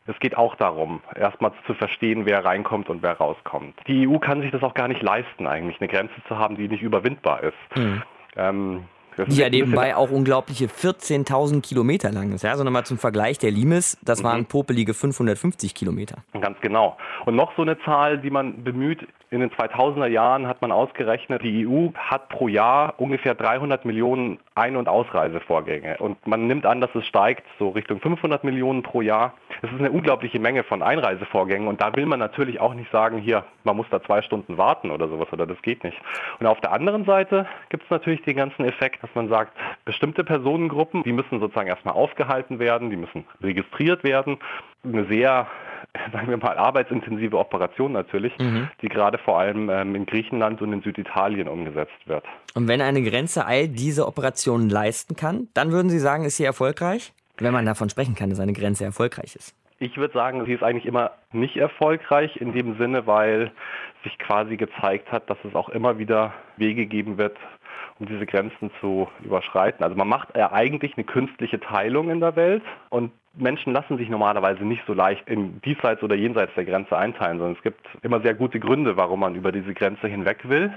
[0.06, 3.74] Es geht auch darum, erstmal zu verstehen, wer reinkommt und wer rauskommt.
[3.86, 6.68] Die EU kann sich das auch gar nicht leisten, eigentlich eine Grenze zu haben, die
[6.68, 7.76] nicht überwindbar ist.
[7.76, 8.02] Mhm.
[8.36, 8.84] Ähm,
[9.18, 12.42] die ja nebenbei auch unglaubliche 14.000 Kilometer lang ist.
[12.42, 14.24] Ja, also nochmal zum Vergleich, der Limes, das mhm.
[14.24, 16.18] waren popelige 550 Kilometer.
[16.40, 16.96] Ganz genau.
[17.26, 21.42] Und noch so eine Zahl, die man bemüht, in den 2000er Jahren hat man ausgerechnet,
[21.44, 25.98] die EU hat pro Jahr ungefähr 300 Millionen Ein- und Ausreisevorgänge.
[25.98, 29.34] Und man nimmt an, dass es steigt so Richtung 500 Millionen pro Jahr.
[29.62, 31.68] Das ist eine unglaubliche Menge von Einreisevorgängen.
[31.68, 34.90] Und da will man natürlich auch nicht sagen, hier, man muss da zwei Stunden warten
[34.90, 36.00] oder sowas oder das geht nicht.
[36.40, 40.24] Und auf der anderen Seite gibt es natürlich den ganzen Effekt, dass man sagt, bestimmte
[40.24, 44.38] Personengruppen, die müssen sozusagen erstmal aufgehalten werden, die müssen registriert werden.
[44.82, 45.46] Eine sehr
[46.12, 48.68] sagen wir mal, arbeitsintensive Operation natürlich, mhm.
[48.82, 52.24] die gerade vor allem ähm, in Griechenland und in Süditalien umgesetzt wird.
[52.54, 56.44] Und wenn eine Grenze all diese Operationen leisten kann, dann würden Sie sagen, ist sie
[56.44, 57.12] erfolgreich?
[57.38, 59.54] Wenn man davon sprechen kann, dass eine Grenze erfolgreich ist.
[59.78, 63.50] Ich würde sagen, sie ist eigentlich immer nicht erfolgreich in dem Sinne, weil
[64.04, 67.38] sich quasi gezeigt hat, dass es auch immer wieder Wege geben wird,
[67.98, 69.82] um diese Grenzen zu überschreiten.
[69.82, 74.08] Also man macht ja eigentlich eine künstliche Teilung in der Welt und Menschen lassen sich
[74.08, 78.20] normalerweise nicht so leicht in diesseits oder jenseits der Grenze einteilen, sondern es gibt immer
[78.20, 80.72] sehr gute Gründe, warum man über diese Grenze hinweg will.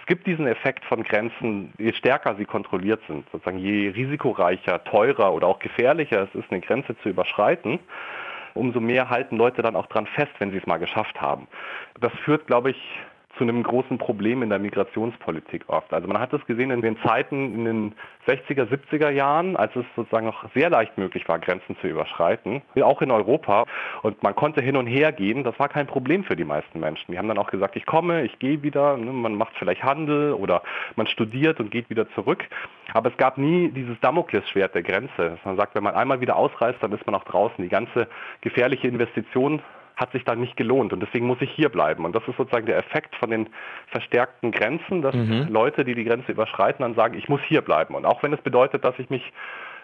[0.00, 5.32] Es gibt diesen Effekt von Grenzen, je stärker sie kontrolliert sind, sozusagen je risikoreicher, teurer
[5.32, 7.78] oder auch gefährlicher es ist, eine Grenze zu überschreiten,
[8.54, 11.46] umso mehr halten Leute dann auch dran fest, wenn sie es mal geschafft haben.
[12.00, 13.00] Das führt, glaube ich,
[13.40, 15.94] zu einem großen Problem in der Migrationspolitik oft.
[15.94, 17.94] Also man hat das gesehen in den Zeiten in den
[18.26, 23.00] 60er, 70er Jahren, als es sozusagen noch sehr leicht möglich war, Grenzen zu überschreiten, auch
[23.00, 23.64] in Europa.
[24.02, 25.42] Und man konnte hin und her gehen.
[25.42, 27.12] Das war kein Problem für die meisten Menschen.
[27.12, 28.98] Die haben dann auch gesagt, ich komme, ich gehe wieder.
[28.98, 30.62] Ne, man macht vielleicht Handel oder
[30.96, 32.44] man studiert und geht wieder zurück.
[32.92, 35.38] Aber es gab nie dieses Damoklesschwert der Grenze.
[35.44, 37.64] Man sagt, wenn man einmal wieder ausreist, dann ist man auch draußen.
[37.64, 38.06] Die ganze
[38.42, 39.62] gefährliche Investition
[40.00, 42.06] hat sich dann nicht gelohnt und deswegen muss ich hier bleiben.
[42.06, 43.50] Und das ist sozusagen der Effekt von den
[43.88, 45.48] verstärkten Grenzen, dass mhm.
[45.50, 47.94] Leute, die die Grenze überschreiten, dann sagen, ich muss hier bleiben.
[47.94, 49.30] Und auch wenn es bedeutet, dass ich mich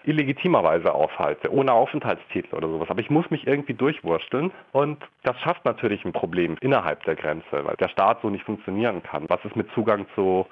[0.03, 2.89] illegitimerweise aufhalte, ohne Aufenthaltstitel oder sowas.
[2.89, 7.65] Aber ich muss mich irgendwie durchwursteln und das schafft natürlich ein Problem innerhalb der Grenze,
[7.65, 9.25] weil der Staat so nicht funktionieren kann.
[9.27, 10.47] Was ist mit Zugang zu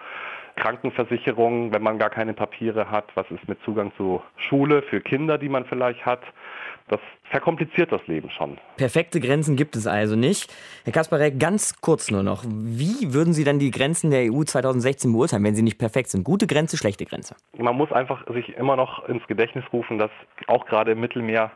[0.58, 3.06] Krankenversicherung, wenn man gar keine Papiere hat?
[3.16, 6.22] Was ist mit Zugang zu Schule für Kinder, die man vielleicht hat?
[6.88, 8.60] Das verkompliziert das Leben schon.
[8.78, 10.54] Perfekte Grenzen gibt es also nicht.
[10.84, 12.44] Herr Kasparek, ganz kurz nur noch.
[12.48, 16.24] Wie würden Sie dann die Grenzen der EU 2016 beurteilen, wenn sie nicht perfekt sind?
[16.24, 17.36] Gute Grenze, schlechte Grenze?
[17.58, 20.12] Man muss einfach sich immer noch ins Gedächtnis rufen, dass
[20.46, 21.52] auch gerade im Mittelmeer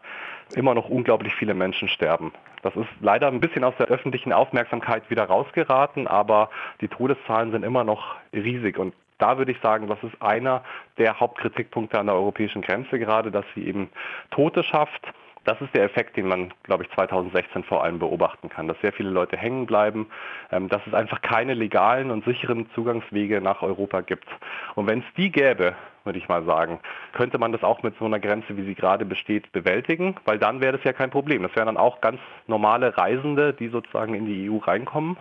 [0.56, 2.34] immer noch unglaublich viele Menschen sterben.
[2.63, 6.50] Das ist leider ein bisschen aus der öffentlichen Aufmerksamkeit wieder rausgeraten, aber
[6.82, 10.63] die Todeszahlen sind immer noch riesig und da würde ich sagen, das ist einer
[10.98, 13.89] der Hauptkritikpunkte an der europäischen Grenze gerade, dass sie eben
[14.32, 15.06] Tote schafft.
[15.45, 18.93] Das ist der Effekt, den man, glaube ich, 2016 vor allem beobachten kann, dass sehr
[18.93, 20.08] viele Leute hängen bleiben,
[20.52, 24.28] ähm, dass es einfach keine legalen und sicheren Zugangswege nach Europa gibt.
[24.75, 26.80] Und wenn es die gäbe, würde ich mal sagen,
[27.13, 30.62] könnte man das auch mit so einer Grenze, wie sie gerade besteht, bewältigen, weil dann
[30.62, 31.43] wäre das ja kein Problem.
[31.43, 35.17] Das wären dann auch ganz normale Reisende, die sozusagen in die EU reinkommen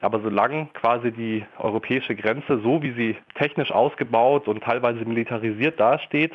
[0.00, 6.32] aber solange quasi die europäische Grenze, so wie sie technisch ausgebaut und teilweise militarisiert dasteht,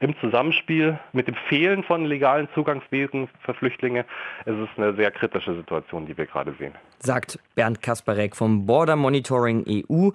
[0.00, 4.00] im Zusammenspiel mit dem Fehlen von legalen Zugangswegen für Flüchtlinge,
[4.46, 6.74] ist es eine sehr kritische Situation, die wir gerade sehen.
[6.98, 10.10] Sagt Bernd Kasparek vom Border Monitoring EU,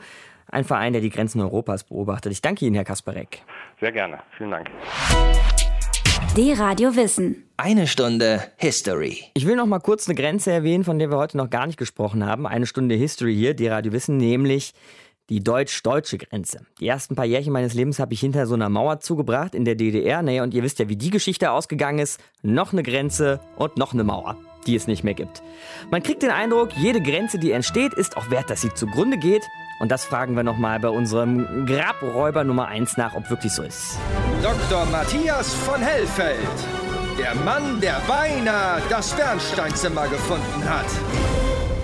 [0.52, 2.32] ein Verein, der die Grenzen Europas beobachtet.
[2.32, 3.42] Ich danke Ihnen, Herr Kasparek.
[3.80, 4.20] Sehr gerne.
[4.38, 4.70] Vielen Dank.
[6.36, 7.44] D-Radio Wissen.
[7.58, 9.20] Eine Stunde History.
[9.36, 11.78] Ich will noch mal kurz eine Grenze erwähnen, von der wir heute noch gar nicht
[11.78, 12.46] gesprochen haben.
[12.46, 14.74] Eine Stunde History hier, D-Radio Wissen, nämlich
[15.30, 16.60] die deutsch-deutsche Grenze.
[16.80, 19.76] Die ersten paar Jährchen meines Lebens habe ich hinter so einer Mauer zugebracht in der
[19.76, 20.22] DDR.
[20.22, 22.20] Naja, und ihr wisst ja, wie die Geschichte ausgegangen ist.
[22.42, 25.42] Noch eine Grenze und noch eine Mauer, die es nicht mehr gibt.
[25.90, 29.44] Man kriegt den Eindruck, jede Grenze, die entsteht, ist auch wert, dass sie zugrunde geht.
[29.80, 33.98] Und das fragen wir nochmal bei unserem Grabräuber Nummer 1 nach, ob wirklich so ist.
[34.42, 34.86] Dr.
[34.86, 36.38] Matthias von Hellfeld.
[37.20, 40.86] Der Mann, der beinahe das Bernsteinzimmer gefunden hat.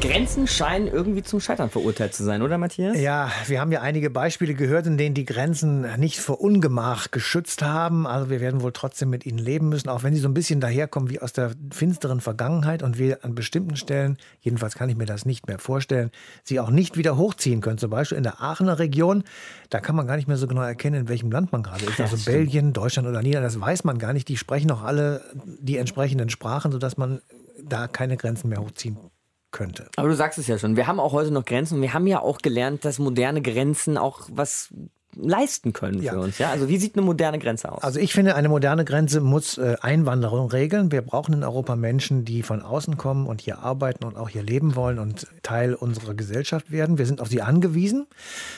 [0.01, 2.99] Grenzen scheinen irgendwie zum Scheitern verurteilt zu sein, oder Matthias?
[2.99, 7.61] Ja, wir haben ja einige Beispiele gehört, in denen die Grenzen nicht vor Ungemach geschützt
[7.61, 8.07] haben.
[8.07, 10.59] Also wir werden wohl trotzdem mit ihnen leben müssen, auch wenn sie so ein bisschen
[10.59, 15.05] daherkommen wie aus der finsteren Vergangenheit und wir an bestimmten Stellen, jedenfalls kann ich mir
[15.05, 16.09] das nicht mehr vorstellen,
[16.43, 17.77] sie auch nicht wieder hochziehen können.
[17.77, 19.23] Zum Beispiel in der Aachener Region,
[19.69, 22.01] da kann man gar nicht mehr so genau erkennen, in welchem Land man gerade ist.
[22.01, 24.27] Also Belgien, Deutschland oder Niederlande, das weiß man gar nicht.
[24.29, 27.21] Die sprechen auch alle die entsprechenden Sprachen, sodass man
[27.63, 28.97] da keine Grenzen mehr hochziehen
[29.51, 29.89] könnte.
[29.97, 32.07] Aber du sagst es ja schon, wir haben auch heute noch Grenzen und wir haben
[32.07, 34.73] ja auch gelernt, dass moderne Grenzen auch was
[35.15, 36.37] leisten können für uns.
[36.37, 36.51] Ja?
[36.51, 37.83] Also wie sieht eine moderne Grenze aus?
[37.83, 40.91] Also ich finde, eine moderne Grenze muss äh, Einwanderung regeln.
[40.91, 44.43] Wir brauchen in Europa Menschen, die von außen kommen und hier arbeiten und auch hier
[44.43, 46.97] leben wollen und Teil unserer Gesellschaft werden.
[46.97, 48.07] Wir sind auf sie angewiesen.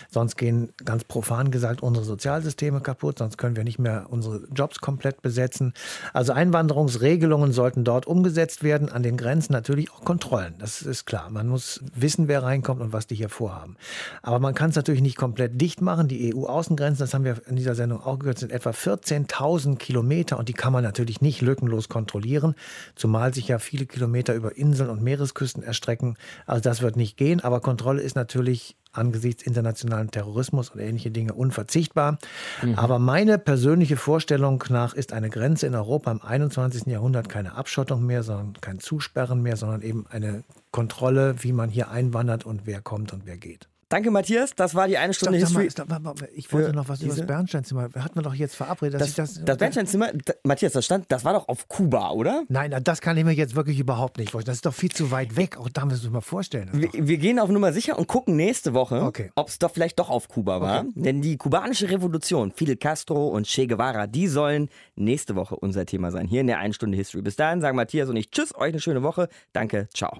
[0.10, 3.20] Sonst gehen ganz profan gesagt unsere Sozialsysteme kaputt.
[3.20, 5.74] Sonst können wir nicht mehr unsere Jobs komplett besetzen.
[6.14, 8.89] Also Einwanderungsregelungen sollten dort umgesetzt werden.
[8.89, 10.56] An den Grenzen natürlich auch Kontrollen.
[10.60, 11.30] Das ist klar.
[11.30, 13.78] Man muss wissen, wer reinkommt und was die hier vorhaben.
[14.22, 16.08] Aber man kann es natürlich nicht komplett dicht machen.
[16.08, 20.38] Die EU EU-Außengrenzen, das haben wir in dieser Sendung auch gehört, sind etwa 14.000 Kilometer
[20.38, 22.56] und die kann man natürlich nicht lückenlos kontrollieren,
[22.96, 26.18] zumal sich ja viele Kilometer über Inseln und Meeresküsten erstrecken.
[26.46, 31.34] Also das wird nicht gehen, aber Kontrolle ist natürlich angesichts internationalen Terrorismus und ähnliche Dinge
[31.34, 32.20] unverzichtbar.
[32.62, 32.76] Mhm.
[32.76, 36.86] Aber meine persönliche Vorstellung nach ist eine Grenze in Europa im 21.
[36.86, 41.89] Jahrhundert keine Abschottung mehr, sondern kein Zusperren mehr, sondern eben eine Kontrolle, wie man hier
[41.89, 43.68] einwandert und wer kommt und wer geht.
[43.90, 44.56] Danke, Matthias.
[44.56, 45.72] Das war die eine Stunde stopp, History.
[45.72, 47.90] Stopp, stopp, ich wollte noch was über das Bernsteinzimmer.
[47.96, 49.46] Hatten wir doch jetzt verabredet, dass das, ich das.
[49.46, 50.10] Das Bernsteinzimmer,
[50.44, 52.44] Matthias, das stand, das war doch auf Kuba, oder?
[52.50, 54.52] Nein, das kann ich mir jetzt wirklich überhaupt nicht vorstellen.
[54.52, 55.58] Das ist doch viel zu weit weg.
[55.58, 56.70] Auch da müssen wir mal vorstellen.
[56.74, 59.32] Wir, wir, gehen auf Nummer sicher und gucken nächste Woche, okay.
[59.36, 60.82] ob es doch vielleicht doch auf Kuba war.
[60.82, 60.92] Okay.
[60.96, 66.12] Denn die kubanische Revolution, Fidel Castro und Che Guevara, die sollen nächste Woche unser Thema
[66.12, 66.28] sein.
[66.28, 67.22] Hier in der einen Stunde History.
[67.22, 69.30] Bis dahin sagen Matthias und ich Tschüss, euch eine schöne Woche.
[69.54, 70.18] Danke, ciao.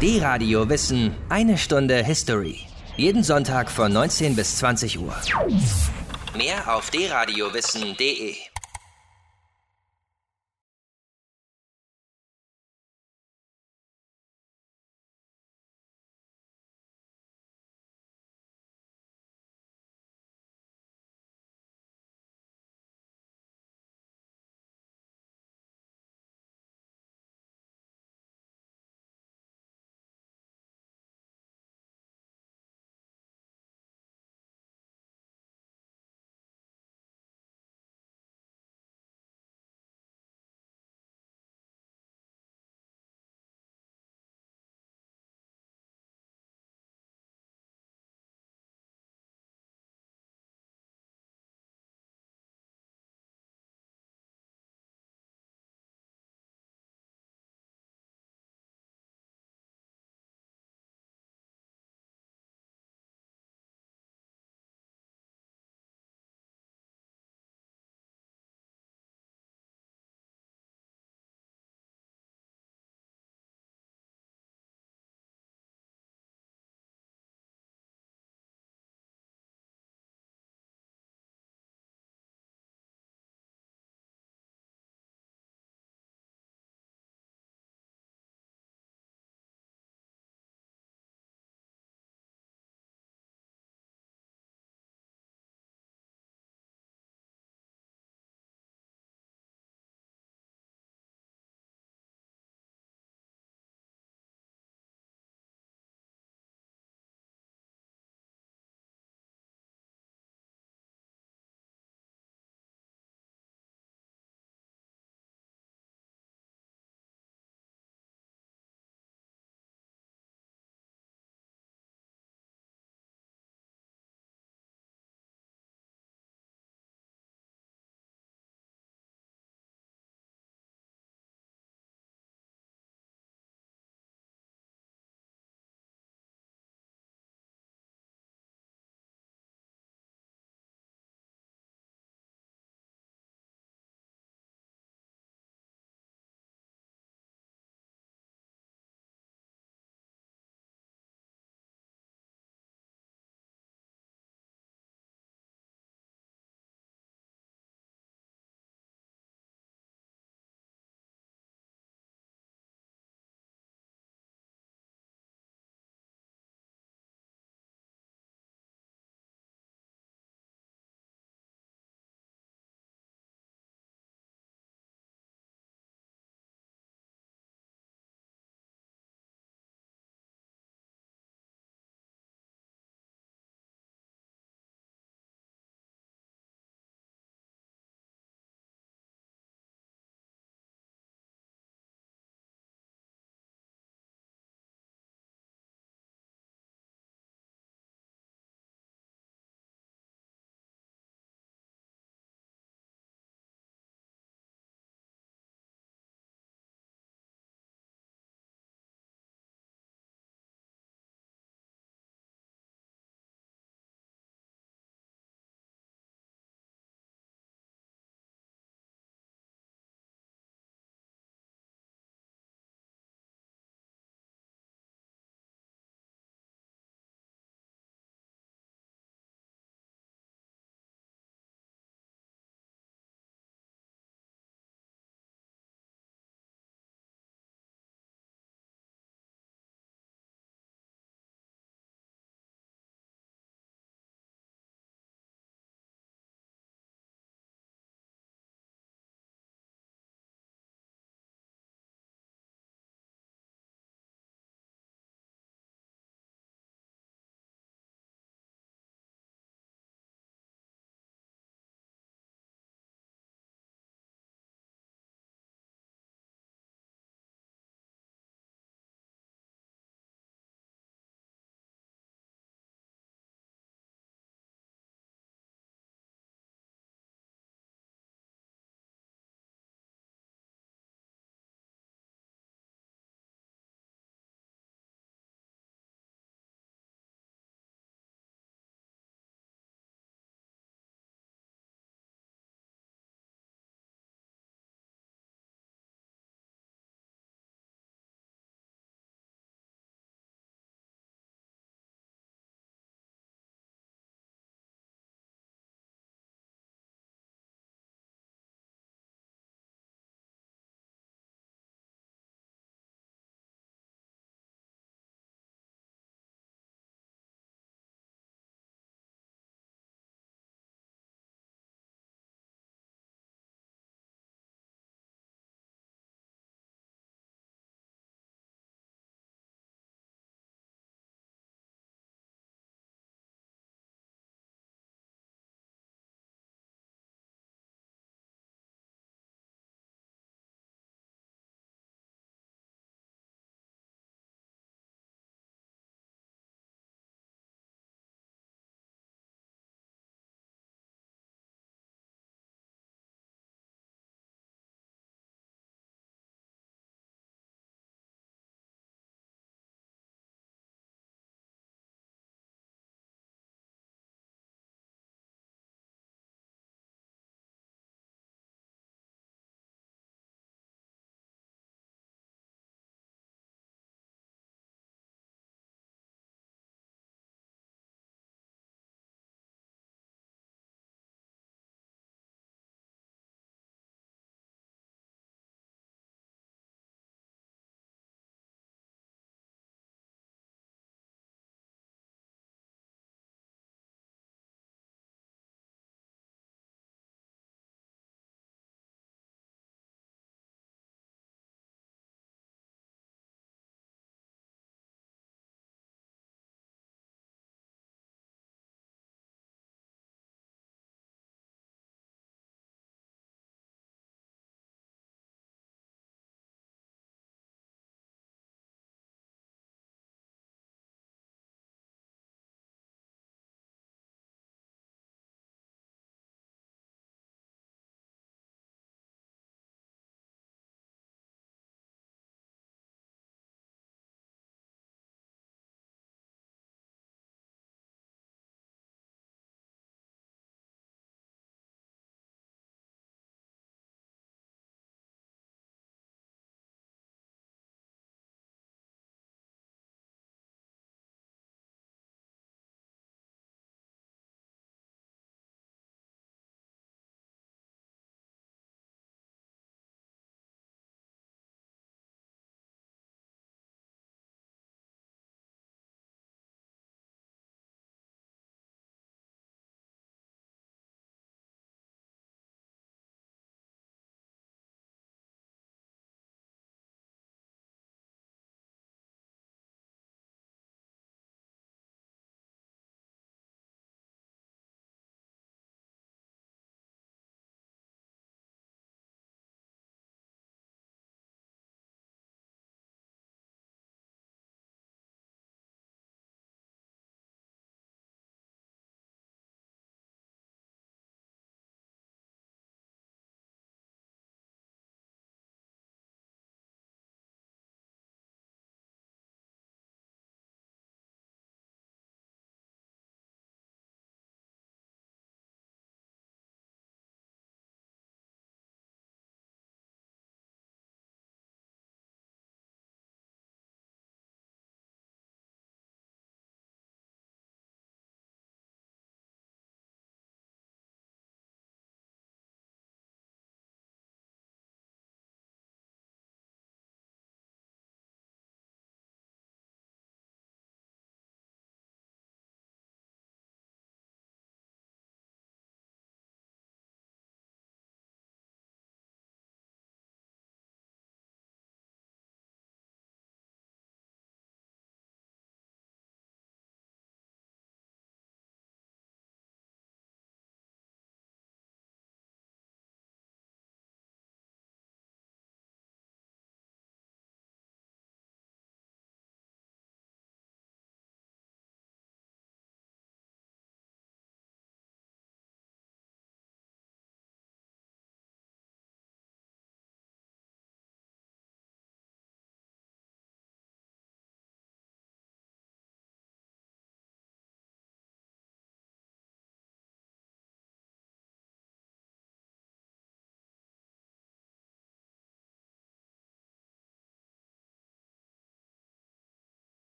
[0.00, 2.60] D-Radio Wissen, eine Stunde History.
[2.96, 5.12] Jeden Sonntag von 19 bis 20 Uhr.
[6.36, 8.36] Mehr auf dradiowissen.de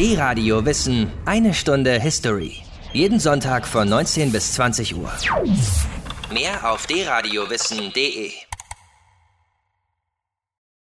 [0.00, 2.62] D-Radio Wissen, eine Stunde History.
[2.94, 5.12] Jeden Sonntag von 19 bis 20 Uhr.
[6.32, 8.32] Mehr auf dradiowissen.de